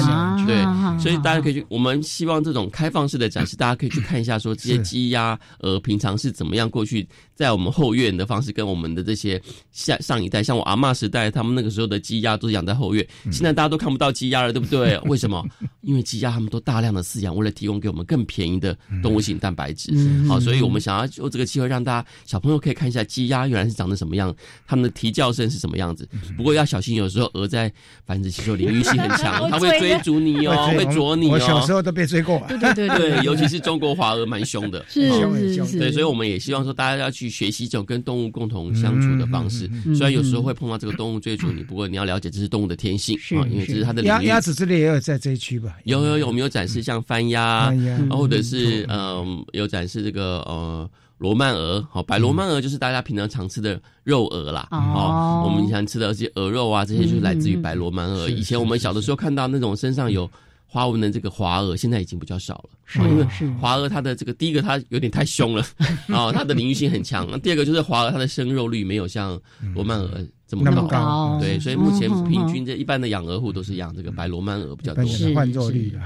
[0.47, 0.63] 对，
[1.01, 1.65] 所以大家可以去。
[1.71, 5.95] 我们希望这种开放式的展示，大家可以去看一下，说这些鸡鸭呃平。
[5.95, 7.09] 平常是怎么样过去？
[7.37, 9.41] 在我们后院的方式，跟我们的这些
[9.71, 13.07] 下上一代，像我阿妈时代，他们那个时候的鸡鸭都是养在后院。
[13.31, 14.99] 现在大家都看不到鸡鸭了，对不对？
[15.07, 15.45] 为什么？
[15.83, 19.93] 因为鸡鸭他们都大量的饲养，为了提供给我们更便宜的动物性蛋白质。
[20.27, 24.35] 好，所以我们想要用这个机会让大家小朋友可以看一下鸡鸭原来是长得什么样，
[24.67, 26.09] 他们的啼叫声是什么样子。
[26.37, 27.73] 不过要小心，有时候鹅在
[28.07, 31.33] 繁殖期时候领域性很强， 它会追逐你哦， 会啄你哦。
[31.33, 32.43] 我小时候都被追过。
[32.49, 35.79] 对对对对，尤其是中国华鹅蛮凶的，是是是。
[35.79, 45.77] 对，所以我们也希望说大家要去学习这种跟动物共同相处的方式，虽然有时候会碰到这个动物追逐你，不过你要了解这是动物的天性啊，因为这是它的鸭鸭子之类也有在这一区吧？
[45.85, 47.73] 有有有，我们有展示像番鸭，
[48.11, 50.89] 或者是嗯有展示这个呃
[51.25, 58.29] 罗曼鹅，好白罗曼鹅就是大家平常常吃的肉鹅啦，哦，我们常吃的这些鹅肉啊，这些就是来自于白罗曼鹅。
[58.29, 60.31] 以前我们小的时候看到那种身上有。
[60.67, 63.25] 花纹的这个华鹅现在已经比较少了，是因为
[63.61, 65.65] 华鹅它的这个第一个它有点太凶了
[66.09, 67.41] 啊， 它的领域性很强。
[67.43, 69.41] 第二个就是华鹅它的生肉率没有像
[69.73, 70.19] 罗曼鹅
[70.63, 75.97] 这么高，对，所以目前平均这一般的养鹅户都是养这个白罗曼鹅比较多，换作率。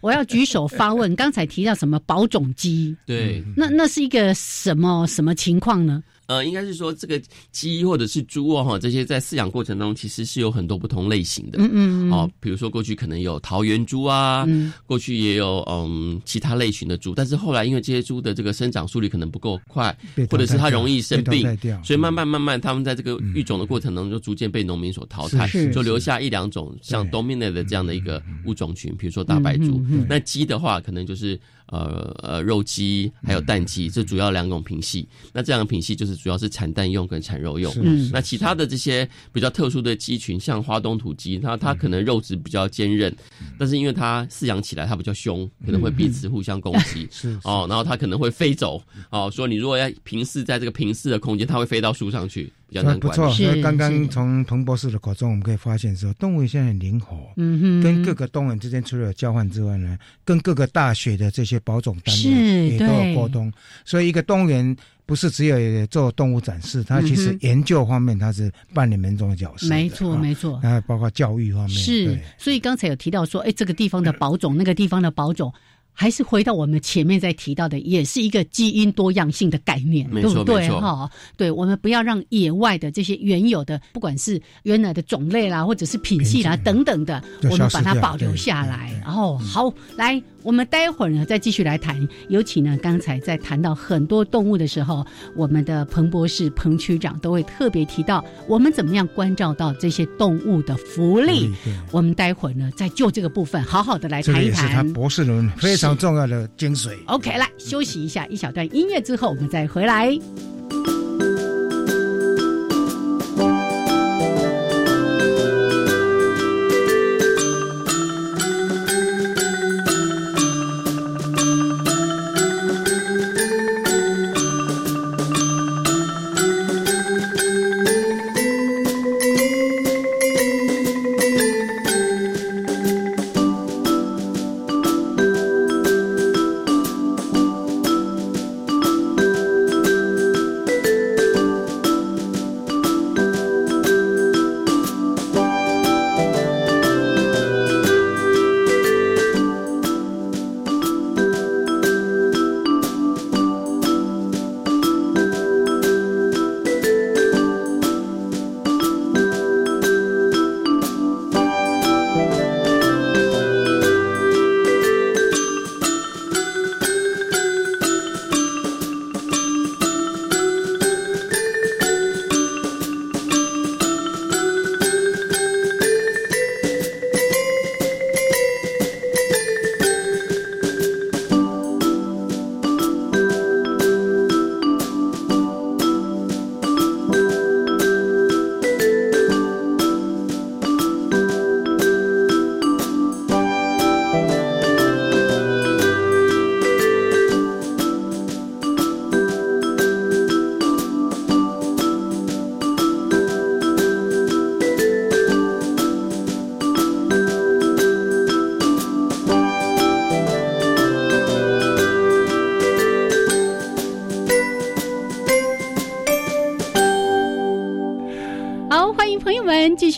[0.00, 2.96] 我要举手发问，刚才提到什么保种鸡？
[3.04, 6.02] 对，那那是一个什么什么情况呢？
[6.26, 7.20] 呃，应该是说这个
[7.52, 14.46] 鸡或者是猪哦，哈，这些在饲养过程中其实是有很多不同类型的，嗯嗯，哦，比如说过去可能有桃园猪啊，
[14.86, 19.96] 过去也有嗯其他类型的猪，但是后来因为这些猪的这个生长速率可能不够快，
[20.30, 21.46] 或者是它容易生病，
[21.82, 29.84] 所以慢慢慢慢，它们在这个育种的过程中就逐渐被农民所淘汰，就留下一两种像 dominant 的这样的一个物种群，比如说大白猪。
[30.08, 31.38] 那鸡的话，可能就是。
[31.66, 35.08] 呃呃，肉鸡还有蛋鸡，这主要两种品系。
[35.32, 37.72] 那这两个品系就是主要是产蛋用跟产肉用。
[37.82, 43.14] 嗯，那其他的这些比较特殊的鸡群，像花东土鸡，它它可能肉质比较坚韧，
[43.58, 47.08] 但是因为它饲养起来它比较凶，可能会彼此互相攻击。
[47.12, 48.82] 是哦，然后它可能会飞走。
[49.10, 52.52] 哦，说你如果要平视在这个平视的空间，它会飞到树上去。
[52.74, 53.20] 比较难管理。
[53.20, 63.52] 不错，刚刚从彭博士的口中，我们可以发现说，动物现在很灵活，嗯哼，跟各个动物之间除了有交换之外呢，跟各个大学的这些保种单位也都有沟通。
[63.84, 69.68] 所以，一个动物园不是只有做动物展示，它其实研究方面它是扮演门中的角色。
[69.68, 70.56] 没错，没错。
[70.62, 71.70] 啊包括教育方面。
[71.70, 75.52] 是，所以刚才有提到说，哎，这个地方的保种，那个地方的保种。
[75.94, 80.68] 还是回到我们前面在提到的，也是一个基因多样性的概念，对不对？
[80.68, 88.92] 哈，对，我们不要让野外的这些原有的，不管是原来的种类啦，或者是品系啦等等的，我们把它保留下来。
[89.02, 90.22] 然后，好，来。
[90.44, 92.06] 我们待会儿呢，再继续来谈。
[92.28, 101.50] 尤其呢，刚才在谈到很多动物的时候，我们的彭博士、彭区长都会特别提到，我们怎么样关照到这些动物的福利。
[101.90, 104.54] 我们待会儿呢，再就这个部分好好的来谈一谈。
[104.54, 106.90] 这也是他博士论非常重要的精髓。
[107.06, 110.14] OK，来休息一下，一小段音乐之后，我们再回来。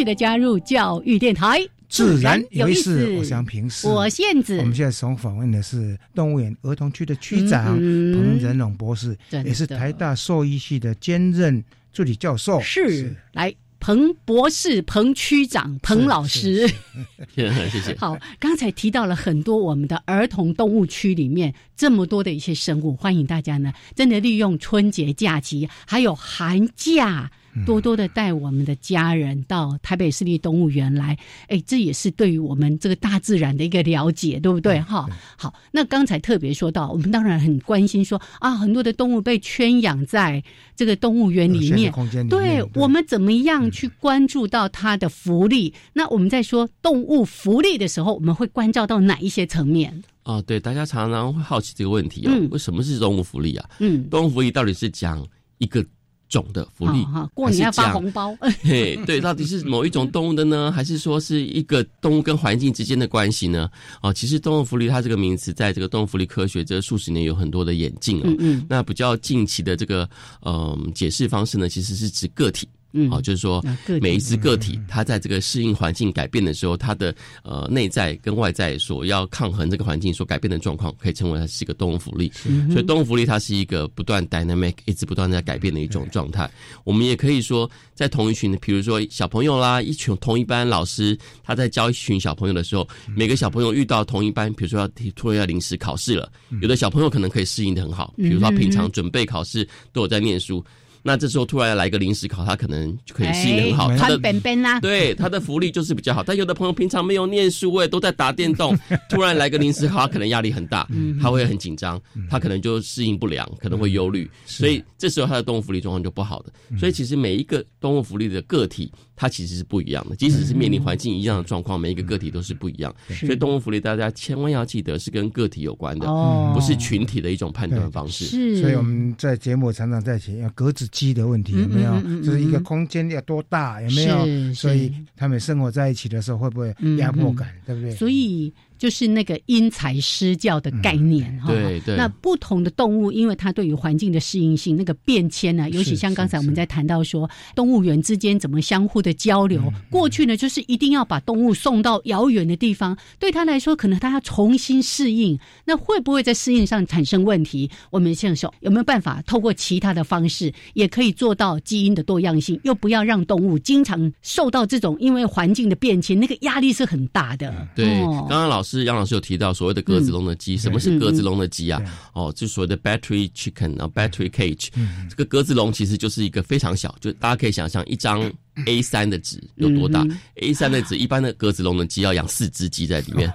[0.07, 3.11] 的加入教育电台，自然有意思。
[3.19, 4.57] 我想平时，我现子。
[4.59, 12.61] 我们现在所访问的是动物园儿童区的区长彭仁龙博士，也是台大兽医系的兼任助理教授。
[12.61, 16.67] 是，来彭博士、彭区长、彭老师，
[17.35, 17.95] 谢谢。
[17.99, 27.31] 好，刚才提到了很多我们的儿童动物区里面这么多的一些生物，欢迎大家呢，真的利用春节假期还有寒假。
[27.65, 31.17] 多多的带我们的家人到台北市立动物园来，
[31.49, 34.81] 哎，这也是对于我们这个大自然的一个了解，对不对？
[34.81, 40.43] 哈，好，那刚才特别说到，我们当然很关心，说啊，很多的动物被圈养在
[40.75, 41.93] 这个动物园里面，
[42.29, 45.73] 对我们怎么样去关注到它的福利？
[45.93, 50.03] 那我们在说动物福利的时候，我们会关照到哪一些层面？
[50.25, 53.71] 哦，对，大家常常会好奇这个问题哦，为什么是动物福利啊？
[53.79, 55.25] 嗯，动物福利到底是讲
[55.59, 55.85] 一个？
[56.29, 58.37] 种的福利，过年要发红包。
[58.62, 63.70] 嘿，对，到底是某一种动物的呢， 还是说是一个动物跟环境之间的关系呢？
[64.03, 68.35] 哦，其实动物福利它这个名词，在这个动物福利科学这数十年有很多的演进哦。
[68.39, 70.09] 嗯，那比较近期的这个
[70.43, 72.68] 嗯解释方式呢，其实是指个体。
[72.97, 73.62] 嗯，好，就是说，
[74.01, 82.32] 每一只个体，它在这个适应环境改变的时候，它的呃内在跟外在所要抗衡这个环境所改变的状况，可以称为它是一个动物福利。
[82.72, 86.51] 所以，动物福利它是一个不断 dynamic 一直不断在改变的一种状态。
[86.84, 96.32] 我们也可以说，在同一群，比如说小朋友啦，一群同一班老师，他在教一群小朋友的时候，每个小朋友遇到同一班，比如说要突然要临时考试了，
[96.62, 100.64] 有的小朋友可能可以适应的很好，比如说平常准备考试都有在念书。
[101.07, 103.97] 那这时候突然来一个临时考，他可能就可以适应很好。
[103.97, 104.19] 他的
[104.83, 106.23] 对他的福利就是比较好。
[106.23, 108.77] 但有的朋友平常没有念书，哎，都在打电动，
[109.09, 110.87] 突然来个临时考，他可能压力很大，
[111.23, 114.29] 他会很紧张，他可能就适应不良，可能会忧虑。
[114.45, 116.53] 所以这时候他的动物福利状况就不好的。
[116.77, 118.91] 所以其实每一个动物福利的个体。
[119.19, 122.95] 它其实是不一样的，即使是面临环境一样的状况，每一个个体都是不一样。
[123.09, 126.07] 所以动物福利大家千万要记得是跟个体有关的，
[126.53, 128.27] 不是群体的一种判断方式。
[128.27, 132.01] 是，所以我们在节目常常在讲要格子鸡的问题，有没有？
[132.22, 134.55] 就是一个空间要多大，有没有？
[134.55, 137.90] 所以他们生活在一起的时候会不会压迫感，对不对？
[137.90, 138.53] 所以。
[138.79, 141.97] 就是那个因材施教的概念哈，对对。
[141.97, 149.72] 那不同的动物，因为它对于环境的适应性，那个变迁呢，尤其像刚才我们在谈到说，动物园之间怎么相互的交流。
[149.91, 155.39] 过去呢，就是一定要把动物送到遥远的地方，对他来说，可能他要重新适应。
[155.64, 157.70] 那会不会在适应上产生问题？
[157.91, 167.66] 我们现在说有没有办法透过其他的方式，也可以做到基因的多样性，又不要让动物经常受到这种因为环境的变迁，那个压力是很大的。
[167.74, 168.66] 对，刚刚老。
[168.67, 171.81] 是杨老师有提到所谓的鸽子笼的鸡，什么是鸽子笼的鸡啊？
[172.12, 174.69] 哦，就所谓的 battery chicken 啊，battery cage。
[175.09, 178.31] 这个鸽子笼其实就是一个非常小，就大家可以想象一张。
[178.65, 183.31] A 三的纸有多大？A 三的纸，一般的格子笼的鸡要养四只鸡在里面，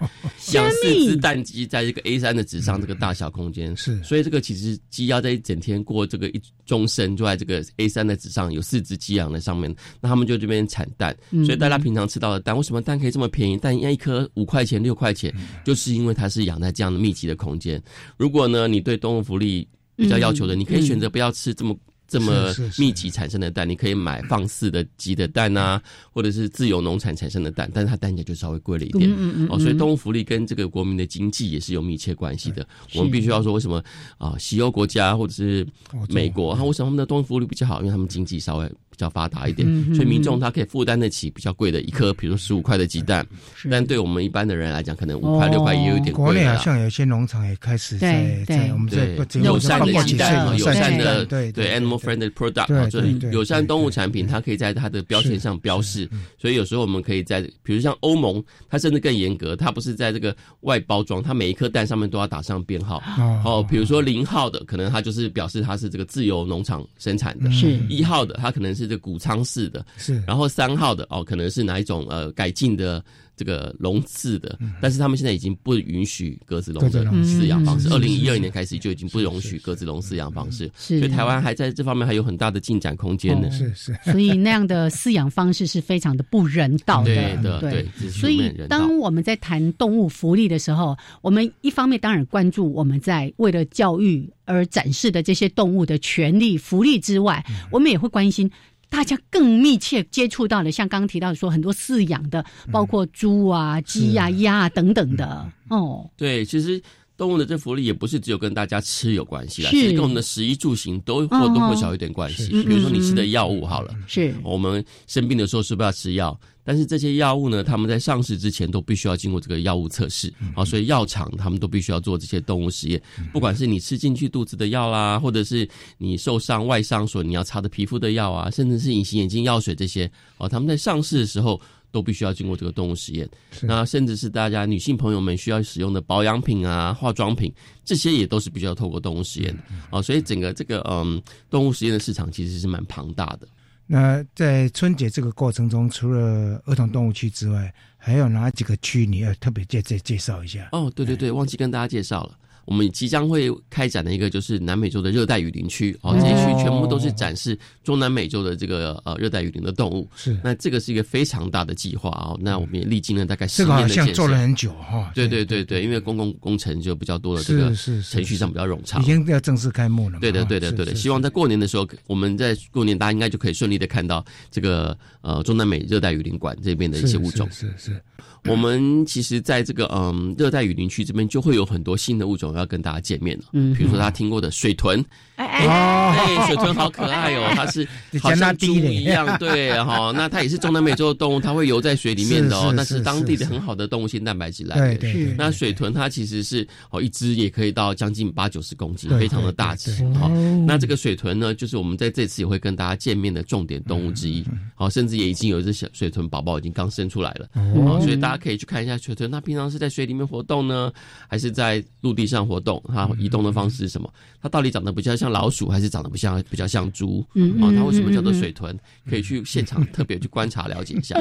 [0.54, 11.16] 养四只蛋鸡在这个 A 三的纸上，这个大小空间是，所以这个其实鸡要在一整天过这个一终身，就在这个 A 三的纸上有四只鸡养在上面，那他们就这边产蛋。
[11.46, 13.58] 所以大家平常吃到的蛋，为什么蛋可以这么便宜？
[13.58, 15.32] 蛋一颗五块钱、六块钱，
[15.64, 17.82] 就是因为它是养在这样的密集的空间。
[18.18, 21.78] 如果呢，你对动物福利比较要求的，你可以选择不要吃这么。
[22.12, 25.82] 这么密集产生的蛋，你可以买放肆的鸡的蛋啊，
[26.12, 29.58] 或者是自由农产产生的蛋，但是它单价就稍微贵了一点嗯嗯哦。
[29.58, 32.68] 所以动物福利跟这个国民的经济也是有密切关系的。
[32.96, 33.82] 我们必须要说，为什么
[34.18, 34.36] 啊？
[34.38, 35.66] 西欧国家或者是
[36.10, 37.80] 美国，它为什么他们的动物福利比较好？
[37.80, 38.70] 因为他们经济稍微。
[39.02, 43.26] 比较发达一点，所以民众他可以负担得起比较贵的一颗，比如十五块的鸡蛋。
[43.68, 56.08] 但对我们一般的人来讲，可能五块六块也有一点贵国内好像有些农场也开始在在我们在友善的鸡蛋，友善的对对 animal friendly product，就是友善动物产品，它可以在它的标签上标示。
[56.38, 63.02] 所以有时候我们可以在，比如像欧盟，它甚至更严格，它不是在这个外包装，它每一颗蛋上面都要打上编号。
[63.44, 68.91] 哦，比如说零号的，可能它就是表示它是这个自由农场生产的；是一号的，它可能是。
[68.92, 73.04] 这谷仓式的，是，然后三号的哦，可能是哪一种呃改进的。
[73.34, 77.90] 这个笼子的，但是他们现在已经不允许鸽子笼的饲养方式。
[77.90, 83.50] 二零一二年开始就已经不容许鸽子笼饲养方式，所以台湾还在这方面还有很大的进展空间呢。
[83.50, 87.60] 是是， 所以那样的饲养方式是非常的不人道的。
[87.62, 98.52] 对，所以当我们在谈动物福利的时候，我们一方面当然关注我们在为了教育而展示的这些动物的权利福利之外，我们也会关心。
[98.92, 106.08] 大家更密切接触到了，像刚刚提到说很多饲养的，包括猪啊、鸡啊、鸭啊等等的哦。
[106.18, 106.80] 对，其实
[107.22, 112.48] 动物的这福利也不是只有跟大家吃有关系啦，其实跟我们的食衣住行都或多或少有点关系。
[112.64, 116.36] 比如说你吃的药物好了，是我们生病的时候是不是要吃药？
[116.64, 123.00] 但是这些药物呢，他们在上市之前都必须要经过这个药物测试啊，所以药厂他们都必须要做这些动物实验。
[123.32, 125.70] 不管是你吃进去肚子的药啦，或者是
[126.00, 131.62] 你受伤外伤所你要擦的皮肤的药啊，甚至是隐形眼镜药水这些哦，他们在上市的时候
[131.92, 133.30] 都必须要经过这个动物实验。
[133.62, 140.02] 那甚至是大家女性朋友们需要使用的保养品啊、化妆品，这些也都是必须要透过动物实验的啊。
[140.02, 143.48] 所以整个这个嗯动物实验的市场其实是蛮庞大的。
[143.86, 150.70] 那在春节这个过程中，除了儿童动物区之外，还有哪几个区你要特别介介介绍一下？
[150.72, 152.38] 哦，对对对，忘记跟大家介绍了。
[152.66, 160.08] 我们即将会开展的一个就是南美洲的热带雨林区哦，这一区全部都是展示中南美洲的这个呃热带雨林的动物。
[160.16, 162.38] 是，那这个是一个非常大的计划哦。
[162.42, 165.12] 那我们也历经了大概十年的建设，做了很久哈。
[165.14, 170.20] 对对对对，因为公共工程就比较多的这个程序上比较冗长，已经要正式开幕了。
[170.20, 177.50] 对的对的对的，希望在过年的时候，我们在过年大家应该就可以顺利的看到这个呃中南美热带雨林馆这边的一些物种。
[177.52, 178.02] 是是。
[178.46, 185.04] 我们其实在这个嗯热带雨林区这边就会有很多新的物种要跟大家见面了，嗯，比如说大家听过的水豚，
[185.46, 187.88] 哎哎，水豚好可爱哦，它是
[188.20, 194.98] 好像猪一样，对哈， 那它也是中南美洲的动物，它会游在水里面的哦，那是当地的很好的动物性蛋白质来源。
[194.98, 200.04] 对那水豚它其实是哦一只也可以到将近八九十公斤，非常的大只。
[200.16, 200.28] 好，
[200.66, 204.44] 那这个水豚呢，就是我们在这次也会跟大家见面的重点动物之一。
[204.74, 208.32] 好，甚至也已经有一只小水豚宝宝已经刚生出来了，哦，所以大。
[208.32, 210.90] 大家可以去看一下水豚，它平常是在水里面活动呢，
[211.28, 212.82] 还是在陆地上活动？
[212.88, 214.10] 它移动的方式是什么？
[214.42, 217.26] 它到底长得比较像老鼠，还是长得不像比较像猪？
[217.34, 218.78] 嗯，哦，它为什么叫做水豚？
[219.10, 221.16] 可以去现场特别去观察了解一下。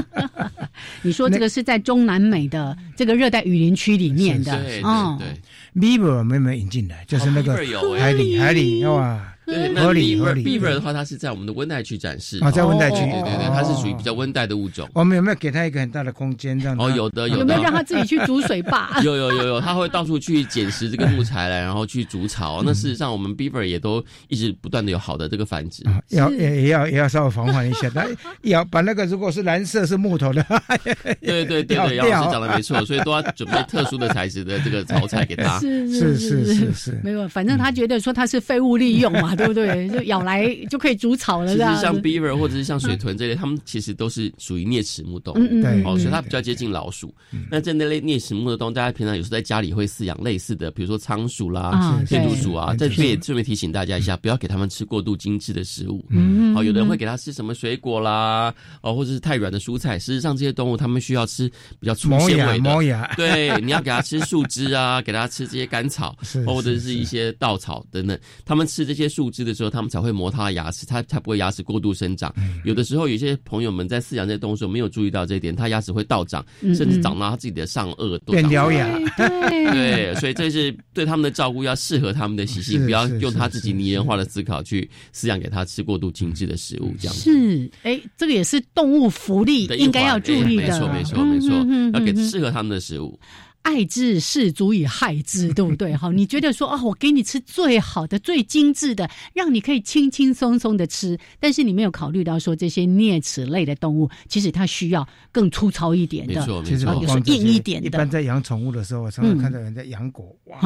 [1.03, 5.41] 你说这个是在中南美的这个热带雨林区里面的，对对对。
[5.81, 7.05] Beaver 有没有引进来？
[7.07, 7.57] 就是那个
[7.99, 9.35] 海里海里哇。
[9.51, 10.45] 对，合理合理。
[10.45, 14.89] Beaver 的话，它是在我们的温带区展示啊，在温带区，对对对，它是属于比较温带的物种。
[14.95, 17.41] 我们有没有给它一个很大的空间，让哦，有的有的。
[17.41, 19.01] 有没有让它自己去煮水坝？
[19.05, 22.63] 有有有有，它会到处去捡拾这个木材来，然后去筑巢。
[22.63, 25.83] 那事实上，我们 Beaver 也都一直不断的有好的这个繁殖。
[26.11, 28.07] 要也也要也要稍微防范一下， 它
[28.43, 30.45] 要把那个如果是蓝色是木头的，
[31.21, 35.59] 对对对对，杨老师讲的没错，所以都要准备特殊的材质的这个巢材给它。
[35.61, 39.89] 是是是是是，没有，反正他觉得说它是废物利用嘛，对不对？
[39.89, 41.49] 就咬来就可以煮草了。
[41.49, 47.13] 其实像 beaver 或者是像水豚这类，它们其实都是属于啮齿目动物，对，哦，所以它比较接近老鼠。
[47.51, 56.05] 那这类啮齿目的动物，大家平常有时候在家里会饲养类似的，比如说仓鼠啦、天竺鼠啊，在这边也顺便提醒大家一下，不要给它们吃过度精致的食物。
[56.11, 59.99] 嗯，好，有的人会给它吃什么水果啦，哦，或者是太软的蔬菜。
[59.99, 66.17] 事实上，这些动物它们需要吃比较粗纤维的，对，你要给它吃树枝啊，给它吃这些干草，
[66.47, 68.19] 或者是一些稻草等等。
[68.45, 72.35] 它们吃这些树枝的时候，他们才会磨它的牙齿，它才不会牙齿过度生长。
[72.65, 78.89] 有的时候，有些朋友们在饲养这些动物时候没有注意到这一点，它牙齿会倒长，甚至长到它自己的上颚都变獠牙。
[79.17, 86.95] 对，所以这是对他们的照顾要适合他们的习性，不要用他自己拟人化的思考去饲养给他吃过度精致的食物。
[86.99, 90.63] 这样是，哎，这个也是动物福利应该要注意的。
[90.63, 91.51] 没错，没错，没错，
[91.93, 93.19] 要给适合他们的食物。
[93.63, 95.95] 爱之是足以害之，对不对？
[95.97, 106.35] 哈，你觉得说啊，我给你吃最好的、最精致的，让你可以轻轻松松的吃，但是你没有考虑到说这些啮齿类的动物，其实它需要更粗糙一点的，
[106.65, 107.87] 其实有时候硬一点的。
[107.87, 110.59] 一般在养宠物的时候，我常常看到人在养狗，哇，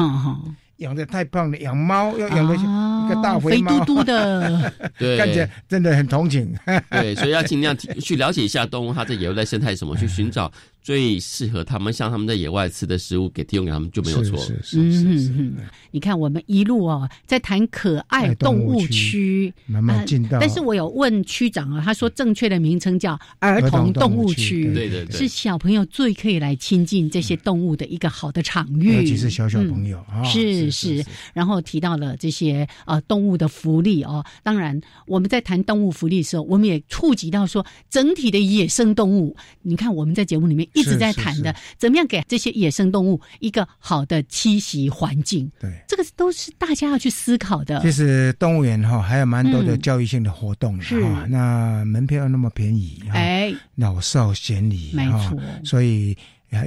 [0.77, 6.53] 养的太胖了；养猫要养的一个大肥嘟嘟的， 对，看起来真的很同情。
[6.89, 10.51] 对，所以要尽量去了解一下动物它在野外的生态什么，去寻找。
[10.85, 14.37] 最适合他们，像他们在野外吃的食物，给提供给他们就没有错。
[14.37, 15.51] 是是是是。
[15.89, 20.37] 你看，我们一路哦，在谈可爱动物区，慢慢进到。
[20.39, 28.97] 但是我有问区长啊，他说正确的名称叫儿童动物区，对对对，是小朋友最可以来亲近这些动物的一个好的场域。
[28.97, 31.03] 尤其是小小朋友啊，是是。
[31.33, 39.35] 然后提到了这些呃动物的福利哦，当然我们在谈动物福利的时候，我们也触及到说整体的野生动物。
[39.63, 40.69] 你看我们在节目里面。
[40.75, 45.49] 一直在谈的，怎么样给这些野生动物一个好的栖息环境？
[45.59, 47.81] 对，这个都是大家要去思考的。
[47.81, 56.15] 其实动物园哈还有蛮多的教育性的活动哈那门票那么便宜，哎，老少咸宜，没错，所以。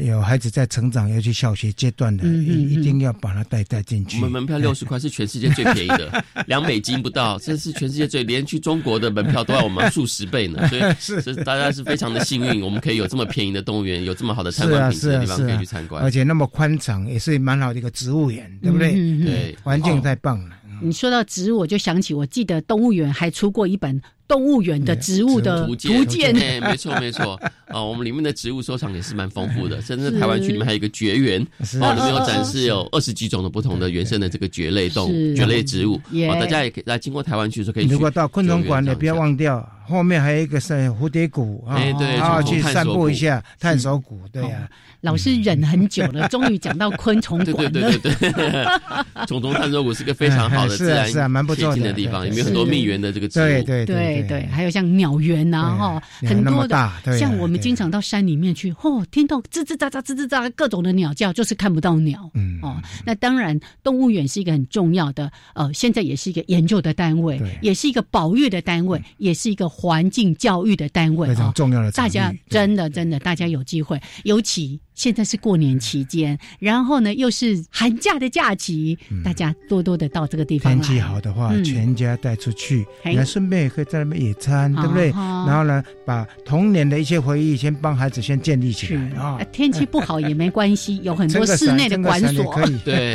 [0.05, 4.19] 有孩子在成长，要去小学阶段的，一一定要把他带带进去。
[4.19, 10.69] 我们门票六十块是全世界最便宜的， 两美金不到，这是全世界最，连去中国的门票都要我们数十倍呢。
[10.69, 18.93] 所以是大家是非常的幸运，我们可以有这么便宜的动物园，有这么好的参观品质的地方可以去参观，而且那么宽敞，也是蛮好的一个植物园，对不对？
[19.25, 20.57] 对，环境太棒了。
[20.83, 24.01] 你说到植物，我就想起，我记得动物园还出过一本。
[24.29, 31.41] 动物园的植物的图鉴， 哎，没错没错，啊，我们里面的植物收藏也是蛮丰富的，甚至台湾区里面还有一个蕨园，
[31.81, 35.95] 哦，里面有展示有二十几种的不同的原生的这个蕨类动物、蕨类植物，
[36.29, 37.87] 哦，大家也可以来经过台湾区的时候可以。
[37.87, 44.69] 如果到昆虫馆，也不要忘掉后面还有一个是蝴蝶谷啊，对，好去散步一下，探索谷，对呀。
[45.03, 47.71] 老师忍很久了，终于讲到昆虫馆了。
[47.71, 48.67] 对对对对，
[49.29, 62.31] 虫虫探索谷是个非常好的自然是啊蛮不错的地方，里面有很多蜜源的这个植物，对对对对，还有像鸟园呐哈，很多的，像我们经常到山里面去，哦，听到吱吱喳喳、吱吱喳各种的鸟叫，就是看不到鸟。
[62.35, 71.91] 嗯哦，那当然，动物园是一个很重要的，呃，现在也是一个研究的单位，也是一个保育的单位，也是一个环境教育的单位，非常重要的。
[71.93, 74.81] 大家真的真的，大家有机会，尤其。
[74.99, 80.75] 现在是过年期间，然后呢又是寒假的假期，大家多多的到这个地方。
[80.75, 85.11] 天气好的话，全家带出去，那顺便也可以在那边野餐，对不对？
[85.11, 89.39] 然后呢，把童年的一些回忆先帮孩子先建立起来啊。
[89.53, 92.77] 天气不好也没关系， 有很多室内的馆所可以。
[92.85, 93.13] 对，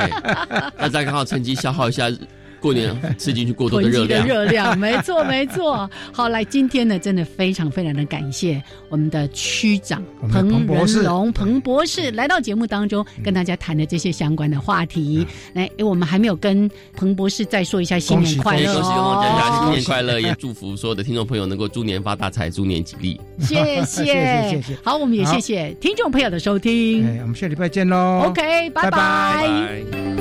[0.77, 2.09] 大家刚好趁机消耗一下。
[2.63, 5.89] 过年吃进去过多的热量，热量 没错没错。
[6.13, 10.01] 好，来今天呢，真的非常非常的感谢我们的区长
[10.31, 15.27] 彭仁龙彭博士来到节目当中，跟大家谈的这些相关的话题。
[15.51, 19.59] 来，我们还没有跟彭博士再说一下新年快乐哦！
[19.65, 23.19] 新年快乐，也祝福所有的听众朋友能够猪年发大财，猪年吉利。
[23.41, 23.83] 谢谢
[24.47, 24.77] 谢谢。
[24.81, 27.05] 好，我们也谢谢听众朋友的收听。
[27.21, 28.23] 我们下礼拜见喽。
[28.27, 30.12] OK，拜拜。